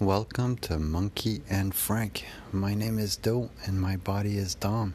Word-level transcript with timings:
Welcome 0.00 0.56
to 0.56 0.80
Monkey 0.80 1.42
and 1.48 1.72
Frank. 1.72 2.26
My 2.50 2.74
name 2.74 2.98
is 2.98 3.14
Doe 3.14 3.50
and 3.64 3.80
my 3.80 3.94
body 3.94 4.38
is 4.38 4.56
Dom. 4.56 4.94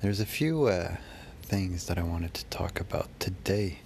There's 0.00 0.20
a 0.20 0.24
few 0.24 0.66
uh, 0.66 0.98
things 1.42 1.86
that 1.86 1.98
I 1.98 2.04
wanted 2.04 2.32
to 2.34 2.44
talk 2.44 2.78
about 2.78 3.08
today. 3.18 3.80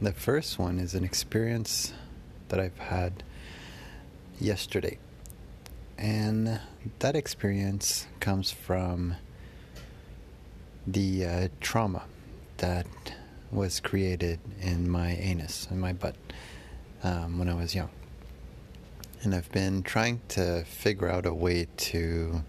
The 0.00 0.14
first 0.14 0.58
one 0.58 0.78
is 0.78 0.94
an 0.94 1.04
experience 1.04 1.92
that 2.48 2.58
I've 2.58 2.78
had 2.78 3.22
yesterday. 4.40 4.96
And 5.98 6.58
that 7.00 7.14
experience 7.14 8.06
comes 8.20 8.50
from 8.50 9.16
the 10.86 11.26
uh, 11.26 11.48
trauma 11.60 12.04
that 12.56 12.86
was 13.50 13.80
created 13.80 14.40
in 14.62 14.88
my 14.88 15.10
anus, 15.10 15.68
in 15.70 15.78
my 15.78 15.92
butt, 15.92 16.16
um, 17.04 17.38
when 17.38 17.50
I 17.50 17.54
was 17.54 17.74
young. 17.74 17.90
And 19.22 19.36
I've 19.36 19.52
been 19.52 19.84
trying 19.84 20.20
to 20.30 20.64
figure 20.64 21.08
out 21.08 21.26
a 21.26 21.32
way 21.32 21.68
to 21.76 22.42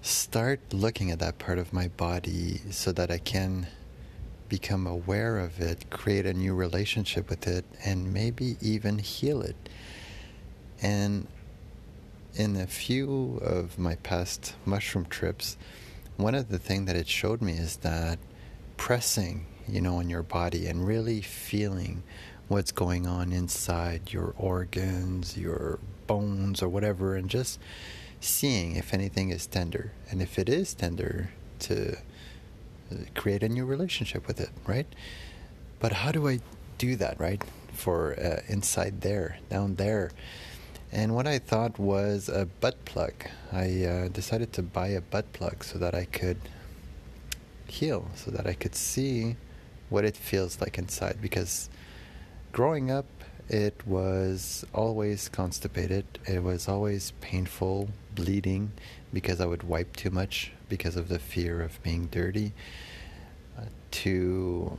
start 0.00 0.60
looking 0.72 1.10
at 1.10 1.18
that 1.18 1.38
part 1.38 1.58
of 1.58 1.74
my 1.74 1.88
body 1.88 2.62
so 2.70 2.90
that 2.92 3.10
I 3.10 3.18
can 3.18 3.66
become 4.48 4.86
aware 4.86 5.38
of 5.38 5.60
it, 5.60 5.90
create 5.90 6.24
a 6.24 6.32
new 6.32 6.54
relationship 6.54 7.28
with 7.28 7.46
it, 7.46 7.66
and 7.84 8.14
maybe 8.14 8.56
even 8.62 8.98
heal 8.98 9.42
it. 9.42 9.56
And 10.80 11.26
in 12.34 12.56
a 12.56 12.66
few 12.66 13.38
of 13.42 13.78
my 13.78 13.96
past 13.96 14.54
mushroom 14.64 15.04
trips, 15.04 15.58
one 16.16 16.34
of 16.34 16.48
the 16.48 16.58
things 16.58 16.86
that 16.86 16.96
it 16.96 17.08
showed 17.08 17.42
me 17.42 17.52
is 17.52 17.76
that 17.78 18.18
pressing, 18.78 19.44
you 19.68 19.82
know, 19.82 19.96
on 19.96 20.08
your 20.08 20.22
body 20.22 20.66
and 20.66 20.86
really 20.86 21.20
feeling 21.20 22.02
what's 22.50 22.72
going 22.72 23.06
on 23.06 23.30
inside 23.30 24.12
your 24.12 24.34
organs, 24.36 25.38
your 25.38 25.78
bones, 26.08 26.60
or 26.60 26.68
whatever, 26.68 27.14
and 27.14 27.30
just 27.30 27.60
seeing 28.18 28.74
if 28.74 28.92
anything 28.92 29.30
is 29.30 29.46
tender. 29.46 29.92
And 30.10 30.20
if 30.20 30.36
it 30.36 30.48
is 30.48 30.74
tender, 30.74 31.30
to 31.60 31.92
uh, 31.96 32.94
create 33.14 33.44
a 33.44 33.48
new 33.48 33.64
relationship 33.64 34.26
with 34.26 34.40
it, 34.40 34.50
right? 34.66 34.86
But 35.78 35.92
how 35.92 36.10
do 36.10 36.26
I 36.26 36.40
do 36.76 36.96
that, 36.96 37.20
right? 37.20 37.40
For 37.72 38.18
uh, 38.18 38.42
inside 38.48 39.02
there, 39.02 39.38
down 39.48 39.76
there. 39.76 40.10
And 40.90 41.14
what 41.14 41.28
I 41.28 41.38
thought 41.38 41.78
was 41.78 42.28
a 42.28 42.46
butt 42.46 42.84
plug. 42.84 43.14
I 43.52 43.84
uh, 43.84 44.08
decided 44.08 44.52
to 44.54 44.62
buy 44.62 44.88
a 44.88 45.00
butt 45.00 45.32
plug 45.32 45.62
so 45.62 45.78
that 45.78 45.94
I 45.94 46.06
could 46.06 46.40
heal, 47.68 48.10
so 48.16 48.32
that 48.32 48.44
I 48.44 48.54
could 48.54 48.74
see 48.74 49.36
what 49.88 50.04
it 50.04 50.16
feels 50.16 50.60
like 50.60 50.78
inside. 50.78 51.18
Because 51.22 51.70
growing 52.52 52.90
up, 52.90 53.06
it 53.48 53.86
was 53.86 54.64
always 54.72 55.28
constipated. 55.28 56.04
It 56.26 56.42
was 56.42 56.68
always 56.68 57.12
painful, 57.20 57.88
bleeding, 58.14 58.72
because 59.12 59.40
I 59.40 59.46
would 59.46 59.64
wipe 59.64 59.96
too 59.96 60.10
much 60.10 60.52
because 60.68 60.96
of 60.96 61.08
the 61.08 61.18
fear 61.18 61.60
of 61.62 61.82
being 61.82 62.06
dirty. 62.06 62.52
Uh, 63.58 63.64
to 63.90 64.78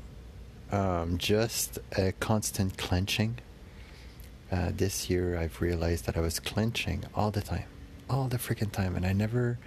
um, 0.71 1.17
just 1.17 1.79
a 1.97 2.13
constant 2.13 2.77
clenching. 2.77 3.39
Uh, 4.51 4.71
this 4.73 5.09
year, 5.09 5.37
I've 5.37 5.61
realized 5.61 6.05
that 6.05 6.17
I 6.17 6.21
was 6.21 6.39
clenching 6.39 7.03
all 7.15 7.31
the 7.31 7.41
time, 7.41 7.65
all 8.09 8.27
the 8.27 8.37
freaking 8.37 8.71
time, 8.71 8.95
and 8.95 9.05
I 9.05 9.13
never 9.13 9.59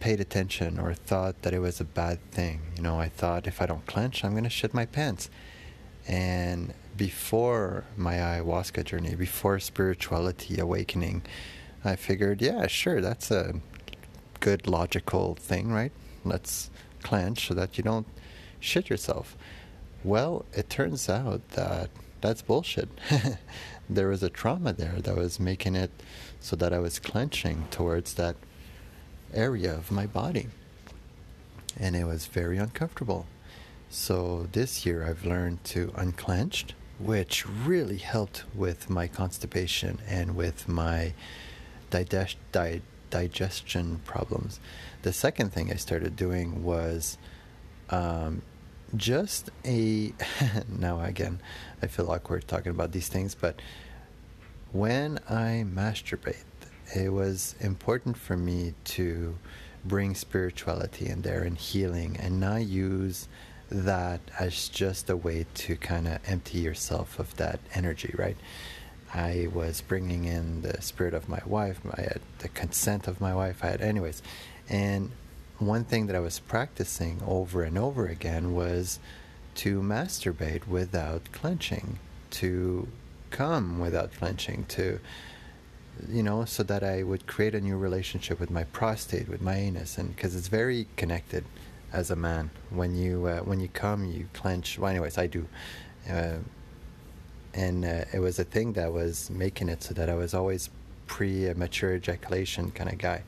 paid 0.00 0.20
attention 0.20 0.78
or 0.78 0.94
thought 0.94 1.42
that 1.42 1.52
it 1.52 1.58
was 1.58 1.80
a 1.80 1.84
bad 1.84 2.18
thing. 2.30 2.60
You 2.76 2.82
know, 2.82 2.98
I 2.98 3.08
thought 3.08 3.46
if 3.46 3.60
I 3.60 3.66
don't 3.66 3.86
clench, 3.86 4.24
I'm 4.24 4.32
going 4.32 4.44
to 4.44 4.50
shit 4.50 4.72
my 4.74 4.86
pants. 4.86 5.28
And 6.08 6.72
before 6.96 7.84
my 7.96 8.14
ayahuasca 8.14 8.84
journey, 8.84 9.14
before 9.14 9.58
spirituality 9.58 10.58
awakening, 10.58 11.22
I 11.84 11.96
figured, 11.96 12.42
yeah, 12.42 12.66
sure, 12.66 13.00
that's 13.00 13.30
a 13.30 13.54
good 14.40 14.66
logical 14.66 15.34
thing, 15.34 15.72
right? 15.72 15.92
Let's 16.24 16.70
clench 17.02 17.48
so 17.48 17.54
that 17.54 17.78
you 17.78 17.84
don't 17.84 18.06
shit 18.58 18.90
yourself. 18.90 19.36
Well, 20.04 20.44
it 20.52 20.70
turns 20.70 21.08
out 21.08 21.46
that 21.50 21.90
that's 22.20 22.42
bullshit. 22.42 22.88
there 23.90 24.08
was 24.08 24.22
a 24.22 24.30
trauma 24.30 24.72
there 24.72 25.00
that 25.00 25.16
was 25.16 25.40
making 25.40 25.74
it 25.74 25.90
so 26.38 26.56
that 26.56 26.72
I 26.72 26.78
was 26.78 26.98
clenching 26.98 27.66
towards 27.70 28.14
that 28.14 28.36
area 29.32 29.72
of 29.74 29.90
my 29.90 30.06
body. 30.06 30.48
And 31.78 31.96
it 31.96 32.04
was 32.04 32.26
very 32.26 32.58
uncomfortable. 32.58 33.26
So 33.88 34.48
this 34.52 34.84
year 34.84 35.06
I've 35.06 35.24
learned 35.24 35.64
to 35.64 35.92
unclench 35.96 36.66
which 37.02 37.46
really 37.46 37.96
helped 37.96 38.44
with 38.54 38.90
my 38.90 39.08
constipation 39.08 39.98
and 40.06 40.36
with 40.36 40.68
my 40.68 41.12
digest, 41.90 42.36
di- 42.52 42.82
digestion 43.10 44.00
problems. 44.04 44.60
The 45.02 45.12
second 45.12 45.52
thing 45.52 45.72
I 45.72 45.76
started 45.76 46.14
doing 46.16 46.62
was 46.62 47.18
um, 47.88 48.42
just 48.96 49.50
a. 49.64 50.12
now, 50.68 51.00
again, 51.00 51.40
I 51.82 51.86
feel 51.86 52.10
awkward 52.10 52.46
talking 52.46 52.70
about 52.70 52.92
these 52.92 53.08
things, 53.08 53.34
but 53.34 53.60
when 54.72 55.18
I 55.28 55.64
masturbate, 55.66 56.44
it 56.94 57.12
was 57.12 57.54
important 57.60 58.16
for 58.16 58.36
me 58.36 58.74
to 58.84 59.36
bring 59.84 60.14
spirituality 60.14 61.06
in 61.06 61.22
there 61.22 61.42
and 61.42 61.56
healing 61.56 62.16
and 62.18 62.38
not 62.38 62.62
use 62.66 63.28
that 63.70 64.20
as 64.38 64.68
just 64.68 65.08
a 65.08 65.16
way 65.16 65.46
to 65.54 65.76
kind 65.76 66.08
of 66.08 66.18
empty 66.26 66.58
yourself 66.58 67.18
of 67.18 67.36
that 67.36 67.60
energy, 67.74 68.14
right? 68.18 68.36
I 69.14 69.48
was 69.52 69.80
bringing 69.80 70.24
in 70.24 70.62
the 70.62 70.80
spirit 70.82 71.14
of 71.14 71.28
my 71.28 71.40
wife, 71.44 71.80
I 71.92 72.02
had 72.02 72.20
the 72.38 72.48
consent 72.48 73.08
of 73.08 73.20
my 73.20 73.34
wife, 73.34 73.64
I 73.64 73.68
had, 73.68 73.80
anyways. 73.80 74.22
And 74.68 75.10
one 75.58 75.84
thing 75.84 76.06
that 76.06 76.16
I 76.16 76.20
was 76.20 76.38
practicing 76.38 77.20
over 77.26 77.62
and 77.62 77.76
over 77.76 78.06
again 78.06 78.54
was 78.54 78.98
to 79.56 79.80
masturbate 79.80 80.66
without 80.66 81.32
clenching, 81.32 81.98
to 82.30 82.88
come 83.30 83.78
without 83.78 84.12
clenching, 84.12 84.64
to, 84.68 85.00
you 86.08 86.22
know, 86.22 86.44
so 86.44 86.62
that 86.62 86.82
I 86.82 87.02
would 87.02 87.26
create 87.26 87.54
a 87.54 87.60
new 87.60 87.76
relationship 87.76 88.38
with 88.38 88.50
my 88.50 88.64
prostate, 88.64 89.28
with 89.28 89.42
my 89.42 89.56
anus, 89.56 89.98
and 89.98 90.14
because 90.14 90.34
it's 90.34 90.48
very 90.48 90.86
connected 90.96 91.44
as 91.92 92.10
a 92.10 92.16
man. 92.16 92.50
When 92.70 92.94
you 92.94 93.26
uh, 93.26 93.40
when 93.40 93.60
you 93.60 93.68
come, 93.68 94.04
you 94.04 94.28
clench. 94.32 94.78
Well, 94.78 94.90
anyways, 94.90 95.18
I 95.18 95.26
do, 95.26 95.46
uh, 96.08 96.36
and 97.54 97.84
uh, 97.84 98.04
it 98.12 98.20
was 98.20 98.38
a 98.38 98.44
thing 98.44 98.74
that 98.74 98.92
was 98.92 99.30
making 99.30 99.68
it 99.68 99.82
so 99.82 99.94
that 99.94 100.08
I 100.08 100.14
was 100.14 100.34
always 100.34 100.70
pre-mature 101.06 101.96
ejaculation 101.96 102.70
kind 102.70 102.90
of 102.90 102.98
guy, 102.98 103.24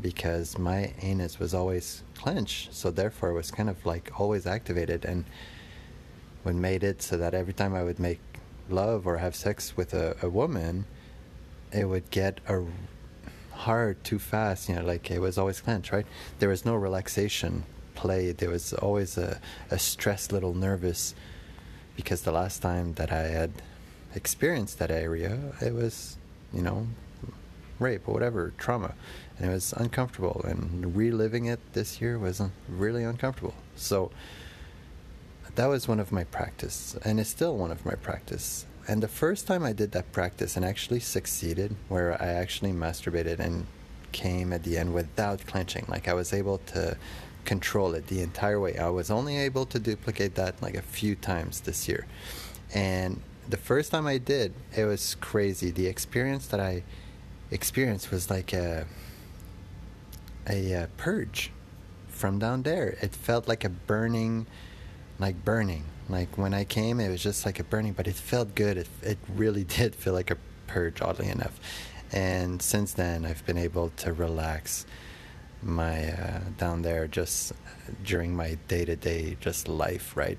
because 0.00 0.58
my 0.58 0.92
anus 1.02 1.38
was 1.38 1.54
always 1.54 2.02
clenched. 2.14 2.72
So 2.74 2.90
therefore, 2.90 3.30
it 3.30 3.34
was 3.34 3.50
kind 3.50 3.68
of 3.68 3.84
like 3.84 4.10
always 4.18 4.46
activated, 4.46 5.04
and 5.04 5.24
when 6.42 6.60
made 6.60 6.84
it 6.84 7.02
so 7.02 7.16
that 7.16 7.34
every 7.34 7.54
time 7.54 7.74
I 7.74 7.82
would 7.82 7.98
make 7.98 8.20
love 8.68 9.06
or 9.06 9.18
have 9.18 9.34
sex 9.34 9.76
with 9.76 9.94
a, 9.94 10.16
a 10.22 10.28
woman, 10.28 10.84
it 11.72 11.86
would 11.86 12.10
get 12.10 12.40
a 12.48 12.64
hard 13.52 14.02
too 14.04 14.18
fast 14.18 14.68
you 14.68 14.74
know 14.74 14.82
like 14.82 15.10
it 15.10 15.20
was 15.20 15.38
always 15.38 15.60
clenched 15.60 15.92
right 15.92 16.06
there 16.38 16.48
was 16.48 16.64
no 16.64 16.74
relaxation 16.74 17.64
play, 17.94 18.32
there 18.32 18.50
was 18.50 18.72
always 18.74 19.16
a, 19.18 19.40
a 19.70 19.78
stressed, 19.78 20.32
little 20.32 20.54
nervous, 20.54 21.14
because 21.96 22.22
the 22.22 22.32
last 22.32 22.60
time 22.60 22.94
that 22.94 23.12
I 23.12 23.28
had 23.28 23.50
experienced 24.14 24.78
that 24.78 24.90
area, 24.90 25.38
it 25.60 25.74
was, 25.74 26.16
you 26.52 26.62
know, 26.62 26.86
rape 27.78 28.08
or 28.08 28.14
whatever, 28.14 28.52
trauma. 28.58 28.94
And 29.38 29.50
it 29.50 29.52
was 29.52 29.72
uncomfortable. 29.72 30.44
And 30.44 30.94
reliving 30.94 31.46
it 31.46 31.60
this 31.72 32.00
year 32.00 32.18
was 32.18 32.40
really 32.68 33.04
uncomfortable. 33.04 33.54
So 33.76 34.10
that 35.56 35.66
was 35.66 35.86
one 35.86 36.00
of 36.00 36.10
my 36.10 36.24
practice, 36.24 36.96
and 37.04 37.20
it's 37.20 37.30
still 37.30 37.56
one 37.56 37.70
of 37.70 37.84
my 37.86 37.94
practice. 37.94 38.66
And 38.88 39.02
the 39.02 39.08
first 39.08 39.46
time 39.46 39.64
I 39.64 39.72
did 39.72 39.92
that 39.92 40.12
practice 40.12 40.56
and 40.56 40.64
actually 40.64 41.00
succeeded, 41.00 41.76
where 41.88 42.20
I 42.20 42.26
actually 42.26 42.72
masturbated 42.72 43.38
and 43.38 43.66
came 44.12 44.52
at 44.52 44.62
the 44.64 44.76
end 44.76 44.92
without 44.92 45.46
clenching, 45.46 45.86
like 45.88 46.08
I 46.08 46.14
was 46.14 46.32
able 46.32 46.58
to 46.74 46.96
control 47.44 47.94
it 47.94 48.06
the 48.08 48.20
entire 48.20 48.58
way. 48.58 48.76
I 48.76 48.88
was 48.88 49.10
only 49.10 49.38
able 49.38 49.66
to 49.66 49.78
duplicate 49.78 50.34
that 50.36 50.60
like 50.62 50.74
a 50.74 50.82
few 50.82 51.14
times 51.14 51.60
this 51.60 51.88
year. 51.88 52.06
And 52.74 53.20
the 53.48 53.56
first 53.56 53.90
time 53.90 54.06
I 54.06 54.18
did, 54.18 54.54
it 54.76 54.84
was 54.84 55.14
crazy. 55.16 55.70
The 55.70 55.86
experience 55.86 56.46
that 56.48 56.60
I 56.60 56.82
experienced 57.50 58.10
was 58.10 58.30
like 58.30 58.52
a 58.52 58.86
a, 60.48 60.72
a 60.72 60.88
purge 60.96 61.50
from 62.08 62.38
down 62.38 62.62
there. 62.62 62.96
It 63.00 63.14
felt 63.14 63.48
like 63.48 63.64
a 63.64 63.70
burning 63.70 64.46
like 65.18 65.44
burning. 65.44 65.84
Like 66.08 66.36
when 66.36 66.52
I 66.52 66.64
came, 66.64 67.00
it 67.00 67.08
was 67.08 67.22
just 67.22 67.46
like 67.46 67.60
a 67.60 67.64
burning, 67.64 67.92
but 67.92 68.06
it 68.06 68.16
felt 68.16 68.54
good. 68.54 68.76
It 68.76 68.88
it 69.02 69.18
really 69.34 69.64
did 69.78 69.94
feel 69.94 70.12
like 70.12 70.30
a 70.30 70.36
purge, 70.66 71.00
oddly 71.00 71.28
enough. 71.28 71.58
And 72.12 72.62
since 72.62 72.92
then, 72.92 73.24
I've 73.24 73.44
been 73.46 73.58
able 73.58 73.90
to 73.98 74.12
relax 74.12 74.86
my 75.64 76.12
uh, 76.12 76.40
down 76.58 76.82
there 76.82 77.06
just 77.06 77.52
during 78.04 78.34
my 78.34 78.58
day 78.68 78.84
to 78.84 78.96
day 78.96 79.36
just 79.40 79.68
life, 79.68 80.16
right? 80.16 80.38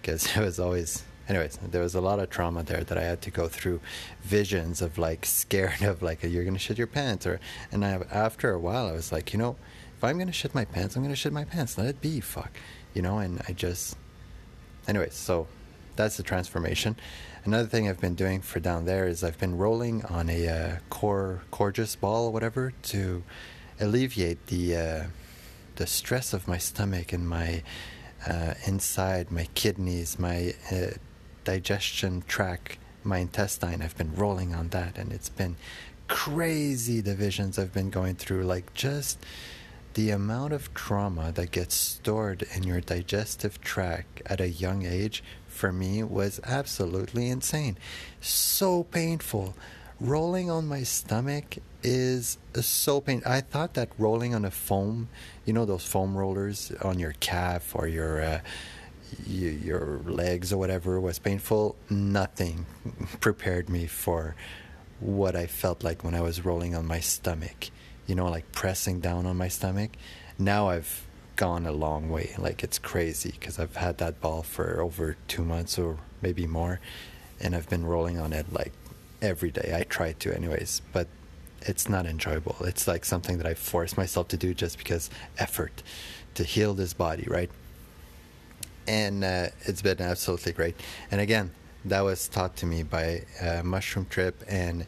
Because 0.00 0.26
it 0.36 0.40
was 0.40 0.58
always 0.58 1.04
anyways, 1.28 1.58
there 1.62 1.82
was 1.82 1.94
a 1.94 2.00
lot 2.00 2.18
of 2.18 2.30
trauma 2.30 2.62
there 2.62 2.84
that 2.84 2.98
I 2.98 3.02
had 3.02 3.22
to 3.22 3.30
go 3.30 3.48
through. 3.48 3.80
Visions 4.22 4.82
of 4.82 4.98
like 4.98 5.24
scared 5.40 5.82
of 5.82 6.02
like 6.02 6.22
you're 6.22 6.44
gonna 6.44 6.58
shit 6.58 6.78
your 6.78 6.86
pants, 6.86 7.26
or 7.26 7.40
and 7.70 7.84
I 7.84 8.00
after 8.10 8.52
a 8.52 8.58
while 8.58 8.86
I 8.86 8.92
was 8.92 9.12
like, 9.12 9.32
you 9.32 9.38
know, 9.38 9.56
if 9.96 10.04
I'm 10.04 10.18
gonna 10.18 10.32
shit 10.32 10.54
my 10.54 10.64
pants, 10.64 10.96
I'm 10.96 11.02
gonna 11.02 11.16
shit 11.16 11.32
my 11.32 11.44
pants. 11.44 11.78
Let 11.78 11.86
it 11.86 12.00
be, 12.00 12.20
fuck, 12.20 12.52
you 12.94 13.02
know. 13.02 13.18
And 13.18 13.42
I 13.48 13.52
just, 13.52 13.96
anyways, 14.88 15.14
so 15.14 15.46
that's 15.96 16.16
the 16.16 16.22
transformation. 16.22 16.96
Another 17.44 17.68
thing 17.68 17.88
I've 17.88 18.00
been 18.00 18.14
doing 18.14 18.40
for 18.40 18.60
down 18.60 18.84
there 18.84 19.06
is 19.06 19.24
I've 19.24 19.38
been 19.38 19.58
rolling 19.58 20.04
on 20.04 20.30
a 20.30 20.48
uh, 20.48 20.76
Coregeous 21.50 21.96
ball 21.96 22.32
whatever 22.32 22.72
to 22.82 23.22
alleviate 23.82 24.46
the 24.46 24.76
uh, 24.76 25.04
the 25.76 25.86
stress 25.86 26.32
of 26.32 26.46
my 26.46 26.58
stomach 26.58 27.12
and 27.12 27.28
my 27.28 27.62
uh, 28.26 28.54
inside, 28.66 29.30
my 29.30 29.48
kidneys, 29.54 30.18
my 30.18 30.54
uh, 30.70 30.92
digestion 31.44 32.22
tract, 32.28 32.78
my 33.02 33.18
intestine. 33.18 33.82
I've 33.82 33.96
been 33.96 34.14
rolling 34.14 34.54
on 34.54 34.68
that, 34.68 34.96
and 34.96 35.12
it's 35.12 35.28
been 35.28 35.56
crazy 36.08 37.00
the 37.00 37.14
visions 37.14 37.58
I've 37.58 37.72
been 37.72 37.90
going 37.90 38.14
through. 38.14 38.44
Like 38.44 38.72
just 38.74 39.18
the 39.94 40.10
amount 40.10 40.52
of 40.52 40.72
trauma 40.72 41.32
that 41.32 41.50
gets 41.50 41.74
stored 41.74 42.46
in 42.54 42.62
your 42.62 42.80
digestive 42.80 43.60
tract 43.60 44.22
at 44.26 44.40
a 44.40 44.48
young 44.48 44.86
age 44.86 45.22
for 45.48 45.72
me 45.72 46.02
was 46.02 46.40
absolutely 46.44 47.28
insane. 47.28 47.76
So 48.20 48.84
painful. 48.84 49.54
Rolling 50.02 50.50
on 50.50 50.66
my 50.66 50.82
stomach 50.82 51.58
is 51.84 52.36
so 52.54 53.00
painful. 53.00 53.30
I 53.30 53.40
thought 53.40 53.74
that 53.74 53.88
rolling 53.98 54.34
on 54.34 54.44
a 54.44 54.50
foam, 54.50 55.08
you 55.44 55.52
know, 55.52 55.64
those 55.64 55.86
foam 55.86 56.16
rollers 56.16 56.72
on 56.82 56.98
your 56.98 57.12
calf 57.20 57.72
or 57.76 57.86
your. 57.86 58.20
Uh, 58.20 58.40
your 59.26 60.00
legs 60.06 60.54
or 60.54 60.56
whatever 60.56 60.98
was 60.98 61.18
painful, 61.18 61.76
nothing 61.90 62.64
prepared 63.20 63.68
me 63.68 63.86
for 63.86 64.34
what 65.00 65.36
I 65.36 65.44
felt 65.44 65.84
like 65.84 66.02
when 66.02 66.14
I 66.14 66.22
was 66.22 66.46
rolling 66.46 66.74
on 66.74 66.86
my 66.86 67.00
stomach. 67.00 67.68
You 68.06 68.14
know, 68.14 68.30
like 68.30 68.50
pressing 68.52 69.00
down 69.00 69.26
on 69.26 69.36
my 69.36 69.48
stomach. 69.48 69.90
Now 70.38 70.70
I've 70.70 71.06
gone 71.36 71.66
a 71.66 71.72
long 71.72 72.08
way. 72.08 72.34
Like 72.38 72.64
it's 72.64 72.78
crazy 72.78 73.32
because 73.38 73.58
I've 73.58 73.76
had 73.76 73.98
that 73.98 74.22
ball 74.22 74.42
for 74.42 74.80
over 74.80 75.18
two 75.28 75.44
months 75.44 75.78
or 75.78 75.98
maybe 76.22 76.46
more, 76.46 76.80
and 77.38 77.54
I've 77.54 77.68
been 77.68 77.84
rolling 77.84 78.18
on 78.18 78.32
it 78.32 78.50
like 78.50 78.72
every 79.22 79.50
day. 79.50 79.74
I 79.74 79.84
try 79.84 80.12
to, 80.12 80.34
anyways, 80.34 80.82
but 80.92 81.08
it's 81.62 81.88
not 81.88 82.06
enjoyable. 82.06 82.56
It's 82.60 82.86
like 82.86 83.04
something 83.04 83.38
that 83.38 83.46
I 83.46 83.54
force 83.54 83.96
myself 83.96 84.28
to 84.28 84.36
do 84.36 84.52
just 84.52 84.76
because 84.76 85.08
effort 85.38 85.82
to 86.34 86.44
heal 86.44 86.74
this 86.74 86.92
body, 86.92 87.26
right? 87.28 87.50
And 88.86 89.24
uh, 89.24 89.46
it's 89.62 89.80
been 89.80 90.00
absolutely 90.00 90.52
great. 90.52 90.74
And 91.10 91.20
again, 91.20 91.52
that 91.84 92.00
was 92.00 92.28
taught 92.28 92.56
to 92.56 92.66
me 92.66 92.82
by 92.82 93.22
a 93.40 93.62
mushroom 93.62 94.06
trip 94.10 94.42
and 94.48 94.86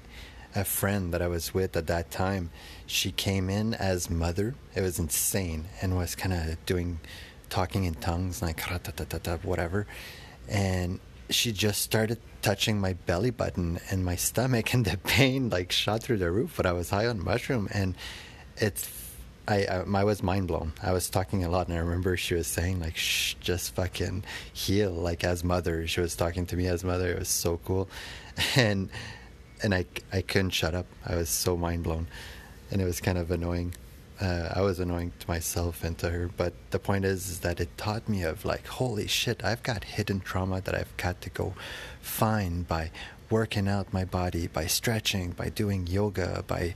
a 0.55 0.65
friend 0.65 1.13
that 1.13 1.23
I 1.23 1.29
was 1.29 1.53
with 1.53 1.77
at 1.77 1.87
that 1.89 2.11
time 2.11 2.51
she 2.87 3.11
came 3.11 3.51
in 3.51 3.75
as 3.75 4.11
mother. 4.11 4.55
It 4.75 4.81
was 4.81 4.99
insane 4.99 5.67
and 5.81 5.97
was 5.97 6.15
kind 6.15 6.33
of 6.33 6.65
doing 6.67 7.01
talking 7.51 7.85
in 7.85 7.95
tongues 7.95 8.43
like 8.43 8.61
whatever. 9.45 9.87
And 10.49 11.01
she 11.31 11.53
just 11.53 11.81
started 11.83 12.19
touching 12.43 12.81
my 12.81 12.93
belly 12.93 13.31
button 13.31 13.81
and 13.91 14.05
my 14.05 14.17
stomach 14.17 14.75
and 14.75 14.85
the 14.85 14.99
pain 14.99 15.49
like 15.49 15.73
shot 15.73 16.03
through 16.03 16.19
the 16.19 16.31
roof 16.31 16.55
but 16.57 16.67
I 16.67 16.73
was 16.73 16.91
high 16.91 17.07
on 17.07 17.23
mushroom 17.23 17.69
and 17.73 17.95
it's 18.57 18.91
I, 19.47 19.65
I, 19.67 19.85
I 20.01 20.05
was 20.05 20.23
mind 20.23 20.49
blown. 20.49 20.73
I 20.83 20.93
was 20.93 21.11
talking 21.11 21.45
a 21.45 21.51
lot, 21.51 21.69
and 21.69 21.77
I 21.77 21.81
remember 21.81 22.17
she 22.17 22.35
was 22.35 22.47
saying 22.47 22.81
like, 22.81 22.97
"Shh, 22.97 23.35
just 23.41 23.75
fucking 23.75 24.25
heal." 24.55 24.91
Like 24.91 25.23
as 25.23 25.45
mother, 25.45 25.87
she 25.87 26.01
was 26.01 26.17
talking 26.17 26.47
to 26.47 26.57
me 26.57 26.67
as 26.67 26.83
mother. 26.83 27.13
It 27.13 27.19
was 27.19 27.29
so 27.29 27.59
cool, 27.63 27.87
and 28.57 28.89
and 29.63 29.75
I 29.75 29.85
I 30.15 30.23
couldn't 30.23 30.53
shut 30.53 30.75
up. 30.75 30.87
I 31.05 31.17
was 31.17 31.29
so 31.29 31.59
mind 31.59 31.83
blown 31.85 32.07
and 32.75 32.83
it 32.83 32.85
was 32.85 33.01
kind 33.01 33.19
of 33.19 33.31
annoying. 33.31 33.75
Uh, 34.21 34.49
I 34.55 34.61
was 34.61 34.79
annoying 34.79 35.13
to 35.19 35.29
myself 35.29 35.83
and 35.83 35.99
to 35.99 36.11
her, 36.11 36.31
but 36.37 36.53
the 36.71 36.79
point 36.79 37.05
is, 37.05 37.29
is 37.29 37.41
that 37.41 37.61
it 37.61 37.77
taught 37.77 38.09
me 38.09 38.23
of 38.23 38.45
like, 38.45 38.67
holy 38.67 39.09
shit, 39.09 39.45
I've 39.45 39.63
got 39.63 39.85
hidden 39.85 40.21
trauma 40.21 40.61
that 40.61 40.75
I've 40.75 40.97
got 40.97 41.21
to 41.23 41.31
go 41.31 41.55
find 42.01 42.67
by 42.67 42.91
working 43.29 43.67
out 43.67 43.93
my 43.93 44.05
body, 44.05 44.47
by 44.47 44.67
stretching, 44.67 45.33
by 45.33 45.49
doing 45.49 45.87
yoga, 45.89 46.45
by 46.47 46.75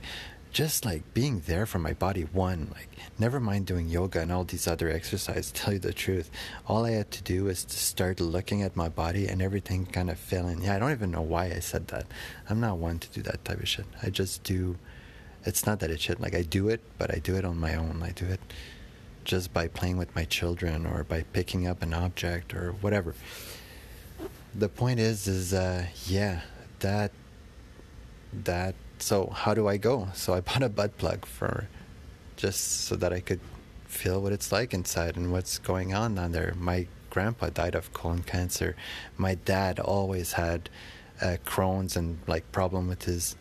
just 0.51 0.83
like 0.83 1.13
being 1.13 1.41
there 1.45 1.65
for 1.65 1.79
my 1.79 1.93
body. 1.93 2.23
One, 2.23 2.69
like, 2.73 2.89
never 3.17 3.39
mind 3.39 3.67
doing 3.67 3.87
yoga 3.87 4.21
and 4.21 4.31
all 4.31 4.43
these 4.43 4.67
other 4.67 4.89
exercises. 4.89 5.51
Tell 5.53 5.73
you 5.73 5.79
the 5.79 5.93
truth, 5.93 6.29
all 6.67 6.85
I 6.85 6.91
had 6.91 7.11
to 7.11 7.23
do 7.23 7.45
was 7.45 7.63
to 7.65 7.77
start 7.77 8.19
looking 8.19 8.61
at 8.63 8.75
my 8.75 8.89
body, 8.89 9.27
and 9.27 9.41
everything 9.41 9.85
kind 9.85 10.09
of 10.09 10.17
fell 10.17 10.47
in. 10.47 10.61
Yeah, 10.61 10.75
I 10.75 10.79
don't 10.79 10.91
even 10.91 11.11
know 11.11 11.21
why 11.21 11.45
I 11.45 11.59
said 11.59 11.87
that. 11.89 12.07
I'm 12.49 12.59
not 12.59 12.77
one 12.77 12.99
to 12.99 13.09
do 13.09 13.21
that 13.23 13.45
type 13.45 13.59
of 13.59 13.67
shit. 13.67 13.85
I 14.01 14.09
just 14.09 14.43
do 14.43 14.77
it's 15.45 15.65
not 15.65 15.79
that 15.79 15.89
it 15.89 16.01
should 16.01 16.19
like 16.19 16.35
I 16.35 16.41
do 16.41 16.69
it, 16.69 16.81
but 16.97 17.13
I 17.13 17.19
do 17.19 17.35
it 17.35 17.45
on 17.45 17.57
my 17.57 17.75
own. 17.75 18.01
I 18.03 18.11
do 18.11 18.25
it 18.25 18.39
just 19.23 19.53
by 19.53 19.67
playing 19.67 19.97
with 19.97 20.13
my 20.15 20.25
children 20.25 20.85
or 20.85 21.03
by 21.03 21.23
picking 21.33 21.67
up 21.67 21.81
an 21.81 21.93
object 21.93 22.53
or 22.53 22.71
whatever. 22.81 23.13
The 24.55 24.69
point 24.69 24.99
is, 24.99 25.27
is 25.27 25.53
uh, 25.53 25.85
yeah, 26.05 26.41
that 26.79 27.11
that. 28.43 28.75
So 28.99 29.27
how 29.27 29.53
do 29.53 29.67
I 29.67 29.77
go? 29.77 30.09
So 30.13 30.33
I 30.33 30.41
bought 30.47 30.63
a 30.63 30.69
butt 30.69 30.97
plug 30.97 31.25
for 31.25 31.67
just 32.35 32.85
so 32.85 32.95
that 32.95 33.13
I 33.13 33.19
could 33.19 33.41
feel 33.85 34.21
what 34.21 34.31
it's 34.31 34.51
like 34.51 34.73
inside 34.73 35.17
and 35.17 35.31
what's 35.31 35.57
going 35.57 35.93
on 35.93 36.15
down 36.15 36.31
there. 36.31 36.53
My 36.57 36.87
grandpa 37.09 37.49
died 37.49 37.75
of 37.75 37.91
colon 37.93 38.23
cancer. 38.23 38.75
My 39.17 39.35
dad 39.35 39.79
always 39.79 40.33
had 40.33 40.69
uh, 41.21 41.37
Crohn's 41.45 41.97
and 41.97 42.19
like 42.27 42.49
problem 42.51 42.87
with 42.87 43.03
his 43.03 43.35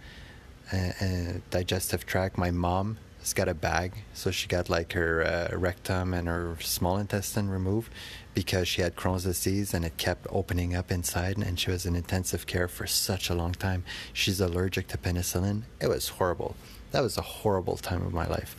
uh, 0.73 1.39
digestive 1.51 2.07
tract. 2.07 2.37
My 2.39 2.51
mom 2.51 2.99
has 3.21 3.33
got 3.33 3.49
a 3.49 3.55
bag, 3.55 3.93
so 4.15 4.31
she 4.31 4.49
got 4.49 4.69
like 4.69 4.93
her 4.93 5.23
uh, 5.25 5.57
rectum 5.57 6.15
and 6.15 6.29
her 6.29 6.57
small 6.61 6.99
intestine 6.99 7.49
removed 7.49 7.93
because 8.35 8.69
she 8.69 8.83
had 8.83 8.95
Crohn's 8.95 9.25
disease 9.25 9.75
and 9.75 9.85
it 9.85 9.97
kept 9.97 10.27
opening 10.31 10.77
up 10.77 10.93
inside, 10.93 11.37
and 11.39 11.59
she 11.59 11.71
was 11.71 11.85
in 11.85 11.97
intensive 11.97 12.47
care 12.47 12.69
for 12.69 12.87
such 12.87 13.29
a 13.29 13.35
long 13.35 13.53
time. 13.53 13.85
She's 14.13 14.41
allergic 14.41 14.89
to 14.89 14.99
penicillin. 14.99 15.63
It 15.81 15.89
was 15.89 16.09
horrible. 16.09 16.55
That 16.93 17.03
was 17.03 17.19
a 17.19 17.23
horrible 17.23 17.77
time 17.77 18.07
of 18.07 18.15
my 18.15 18.27
life. 18.27 18.57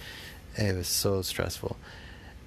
It 0.58 0.76
was 0.76 0.88
so 0.88 1.22
stressful. 1.22 1.78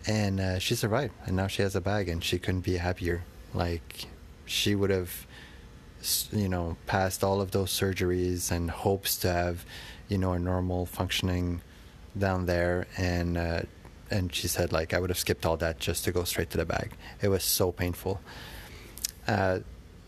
And 0.06 0.40
uh, 0.40 0.58
she 0.58 0.74
survived, 0.74 1.14
and 1.26 1.36
now 1.36 1.46
she 1.46 1.62
has 1.62 1.74
a 1.74 1.80
bag, 1.80 2.08
and 2.08 2.22
she 2.22 2.38
couldn't 2.38 2.62
be 2.62 2.76
happier. 2.76 3.22
Like, 3.54 4.06
she 4.44 4.74
would 4.74 4.90
have 4.90 5.26
you 6.32 6.48
know, 6.48 6.76
passed 6.86 7.22
all 7.22 7.40
of 7.40 7.50
those 7.50 7.70
surgeries 7.70 8.50
and 8.50 8.70
hopes 8.70 9.16
to 9.18 9.32
have, 9.32 9.64
you 10.08 10.18
know, 10.18 10.32
a 10.32 10.38
normal 10.38 10.86
functioning 10.86 11.60
down 12.16 12.46
there. 12.46 12.86
And 12.96 13.36
uh, 13.36 13.62
and 14.10 14.34
she 14.34 14.46
said 14.46 14.72
like 14.72 14.92
I 14.92 14.98
would 14.98 15.10
have 15.10 15.18
skipped 15.18 15.46
all 15.46 15.56
that 15.56 15.78
just 15.78 16.04
to 16.04 16.12
go 16.12 16.24
straight 16.24 16.50
to 16.50 16.58
the 16.58 16.66
bag. 16.66 16.92
It 17.20 17.28
was 17.28 17.42
so 17.42 17.72
painful. 17.72 18.20
Uh, 19.26 19.60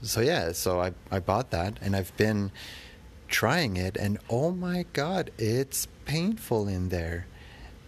so 0.02 0.20
yeah, 0.20 0.52
so 0.52 0.80
I 0.80 0.92
I 1.10 1.20
bought 1.20 1.50
that 1.50 1.78
and 1.80 1.96
I've 1.96 2.14
been 2.16 2.52
trying 3.28 3.76
it 3.76 3.96
and 3.96 4.18
oh 4.28 4.52
my 4.52 4.84
god, 4.92 5.30
it's 5.38 5.88
painful 6.04 6.68
in 6.68 6.90
there. 6.90 7.26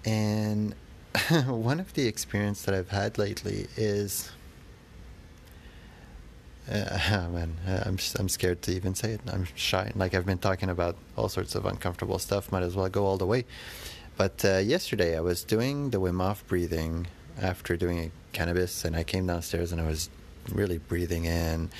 And 0.04 0.74
one 1.46 1.80
of 1.80 1.92
the 1.94 2.06
experience 2.06 2.62
that 2.62 2.74
I've 2.74 2.90
had 2.90 3.18
lately 3.18 3.66
is 3.76 4.30
uh, 6.70 7.28
man, 7.32 7.56
uh, 7.66 7.82
I'm 7.86 7.98
I'm 8.18 8.28
scared 8.28 8.62
to 8.62 8.72
even 8.72 8.94
say 8.94 9.12
it. 9.12 9.20
I'm 9.32 9.46
shy. 9.54 9.92
Like 9.94 10.14
I've 10.14 10.26
been 10.26 10.38
talking 10.38 10.70
about 10.70 10.96
all 11.16 11.28
sorts 11.28 11.54
of 11.54 11.64
uncomfortable 11.66 12.18
stuff. 12.18 12.50
Might 12.50 12.62
as 12.62 12.74
well 12.74 12.88
go 12.88 13.06
all 13.06 13.16
the 13.16 13.26
way. 13.26 13.44
But 14.16 14.44
uh, 14.44 14.58
yesterday 14.58 15.16
I 15.16 15.20
was 15.20 15.44
doing 15.44 15.90
the 15.90 16.00
Wim 16.00 16.20
Hof 16.20 16.46
breathing 16.46 17.06
after 17.40 17.76
doing 17.76 18.12
cannabis, 18.32 18.84
and 18.84 18.96
I 18.96 19.04
came 19.04 19.26
downstairs 19.26 19.72
and 19.72 19.80
I 19.80 19.86
was 19.86 20.10
really 20.50 20.78
breathing 20.78 21.26
in 21.26 21.70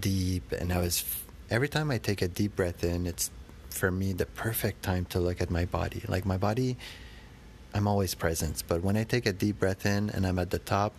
deep, 0.00 0.50
and 0.52 0.72
I 0.72 0.80
was 0.80 1.04
every 1.50 1.68
time 1.68 1.90
I 1.90 1.98
take 1.98 2.22
a 2.22 2.28
deep 2.28 2.56
breath 2.56 2.82
in, 2.82 3.06
it's 3.06 3.30
for 3.68 3.90
me 3.90 4.12
the 4.12 4.26
perfect 4.26 4.82
time 4.82 5.04
to 5.06 5.20
look 5.20 5.40
at 5.40 5.50
my 5.50 5.64
body. 5.64 6.02
Like 6.08 6.24
my 6.24 6.38
body, 6.38 6.76
I'm 7.74 7.86
always 7.86 8.14
present, 8.14 8.64
but 8.66 8.82
when 8.82 8.96
I 8.96 9.04
take 9.04 9.26
a 9.26 9.32
deep 9.32 9.58
breath 9.60 9.84
in 9.84 10.10
and 10.10 10.26
I'm 10.26 10.38
at 10.38 10.50
the 10.50 10.58
top, 10.58 10.94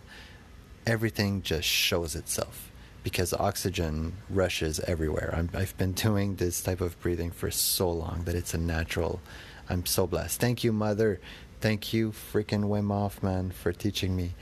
everything 0.86 1.42
just 1.42 1.66
shows 1.68 2.14
itself 2.14 2.70
because 3.06 3.32
oxygen 3.32 4.12
rushes 4.28 4.80
everywhere. 4.80 5.32
i 5.54 5.60
have 5.60 5.78
been 5.78 5.92
doing 5.92 6.34
this 6.34 6.60
type 6.60 6.80
of 6.80 6.98
breathing 6.98 7.30
for 7.30 7.52
so 7.52 7.88
long 7.88 8.24
that 8.24 8.34
it's 8.34 8.52
a 8.52 8.58
natural. 8.58 9.20
I'm 9.68 9.86
so 9.86 10.08
blessed. 10.08 10.40
Thank 10.40 10.64
you, 10.64 10.72
Mother. 10.72 11.20
Thank 11.60 11.92
you, 11.92 12.10
freaking 12.10 12.64
Wim 12.64 12.88
Hof, 12.88 13.22
man, 13.22 13.52
for 13.52 13.70
teaching 13.72 14.16
me. 14.16 14.34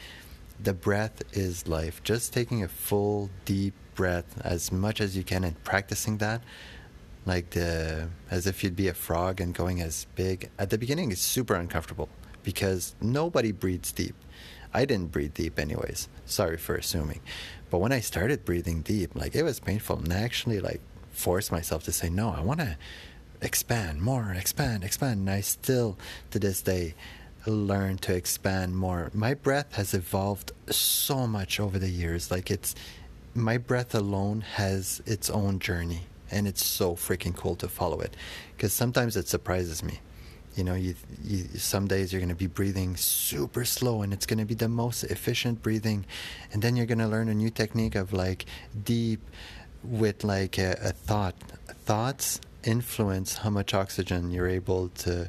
The 0.59 0.73
breath 0.73 1.21
is 1.35 1.68
life. 1.68 2.02
Just 2.04 2.33
taking 2.33 2.62
a 2.62 2.68
full, 2.68 3.28
deep 3.44 3.75
breath 3.94 4.40
as 4.40 4.73
much 4.73 4.99
as 4.99 5.14
you 5.14 5.25
can 5.25 5.44
and 5.44 5.62
practicing 5.62 6.16
that, 6.25 6.40
like 7.26 7.50
the 7.50 8.09
as 8.30 8.47
if 8.47 8.64
you'd 8.64 8.76
be 8.76 8.88
a 8.88 8.94
frog 8.94 9.42
and 9.42 9.54
going 9.54 9.83
as 9.83 10.06
big. 10.14 10.49
At 10.59 10.71
the 10.71 10.78
beginning, 10.78 11.12
it's 11.12 11.21
super 11.21 11.54
uncomfortable 11.54 12.09
because 12.42 12.94
nobody 13.02 13.52
breathes 13.52 13.92
deep. 13.92 14.14
I 14.73 14.87
didn't 14.87 15.12
breathe 15.12 15.35
deep, 15.35 15.59
anyways. 15.59 16.09
Sorry 16.26 16.56
for 16.56 16.75
assuming. 16.75 17.21
But 17.75 17.81
when 17.81 17.90
I 17.90 17.99
started 17.99 18.45
breathing 18.45 18.83
deep, 18.83 19.16
like 19.16 19.35
it 19.35 19.43
was 19.43 19.59
painful, 19.59 19.99
and 19.99 20.12
I 20.12 20.19
actually 20.19 20.61
like 20.61 20.81
forced 21.11 21.50
myself 21.50 21.83
to 21.87 21.90
say, 21.90 22.09
no, 22.09 22.31
I 22.31 22.40
want 22.40 22.61
to 22.61 22.76
expand 23.43 24.00
more, 24.00 24.33
expand, 24.33 24.85
expand. 24.85 25.19
And 25.19 25.31
I 25.31 25.40
still, 25.40 25.99
to 26.31 26.38
this 26.38 26.62
day, 26.62 26.95
learn 27.47 27.99
to 27.99 28.14
expand 28.14 28.76
more. 28.76 29.11
My 29.12 29.35
breath 29.35 29.75
has 29.75 29.93
evolved 29.93 30.52
so 30.71 31.26
much 31.26 31.59
over 31.59 31.81
the 31.81 31.90
years. 31.90 32.31
Like 32.31 32.49
it's, 32.49 32.76
my 33.35 33.59
breath 33.59 33.93
alone 33.93 34.43
has 34.43 35.02
its 35.04 35.28
own 35.28 35.59
journey, 35.59 36.02
and 36.31 36.47
it's 36.47 36.64
so 36.64 36.95
freaking 36.95 37.35
cool 37.35 37.57
to 37.57 37.66
follow 37.66 37.99
it. 37.99 38.14
Because 38.57 38.73
sometimes 38.73 39.16
it 39.16 39.26
surprises 39.26 39.83
me. 39.83 39.99
You 40.54 40.64
know, 40.64 40.75
you, 40.75 40.94
you 41.23 41.44
some 41.58 41.87
days 41.88 42.12
you're 42.12 42.20
going 42.20 42.28
to 42.28 42.34
be 42.34 42.46
breathing 42.46 42.96
super 42.96 43.64
slow, 43.64 44.02
and 44.02 44.12
it's 44.12 44.26
going 44.26 44.38
to 44.38 44.44
be 44.44 44.54
the 44.54 44.68
most 44.68 45.04
efficient 45.04 45.62
breathing, 45.62 46.06
and 46.52 46.62
then 46.62 46.76
you're 46.76 46.87
going 46.87 46.99
to 46.99 47.08
learn 47.08 47.28
a 47.28 47.34
new 47.34 47.50
technique 47.50 47.94
of 47.94 48.12
like 48.12 48.46
deep 48.84 49.20
with 49.82 50.25
like 50.25 50.58
a, 50.58 50.73
a 50.82 50.92
thought. 50.92 51.34
Thoughts 51.84 52.40
influence 52.62 53.38
how 53.38 53.50
much 53.50 53.75
oxygen 53.75 54.30
you're 54.30 54.49
able 54.49 54.88
to 54.88 55.28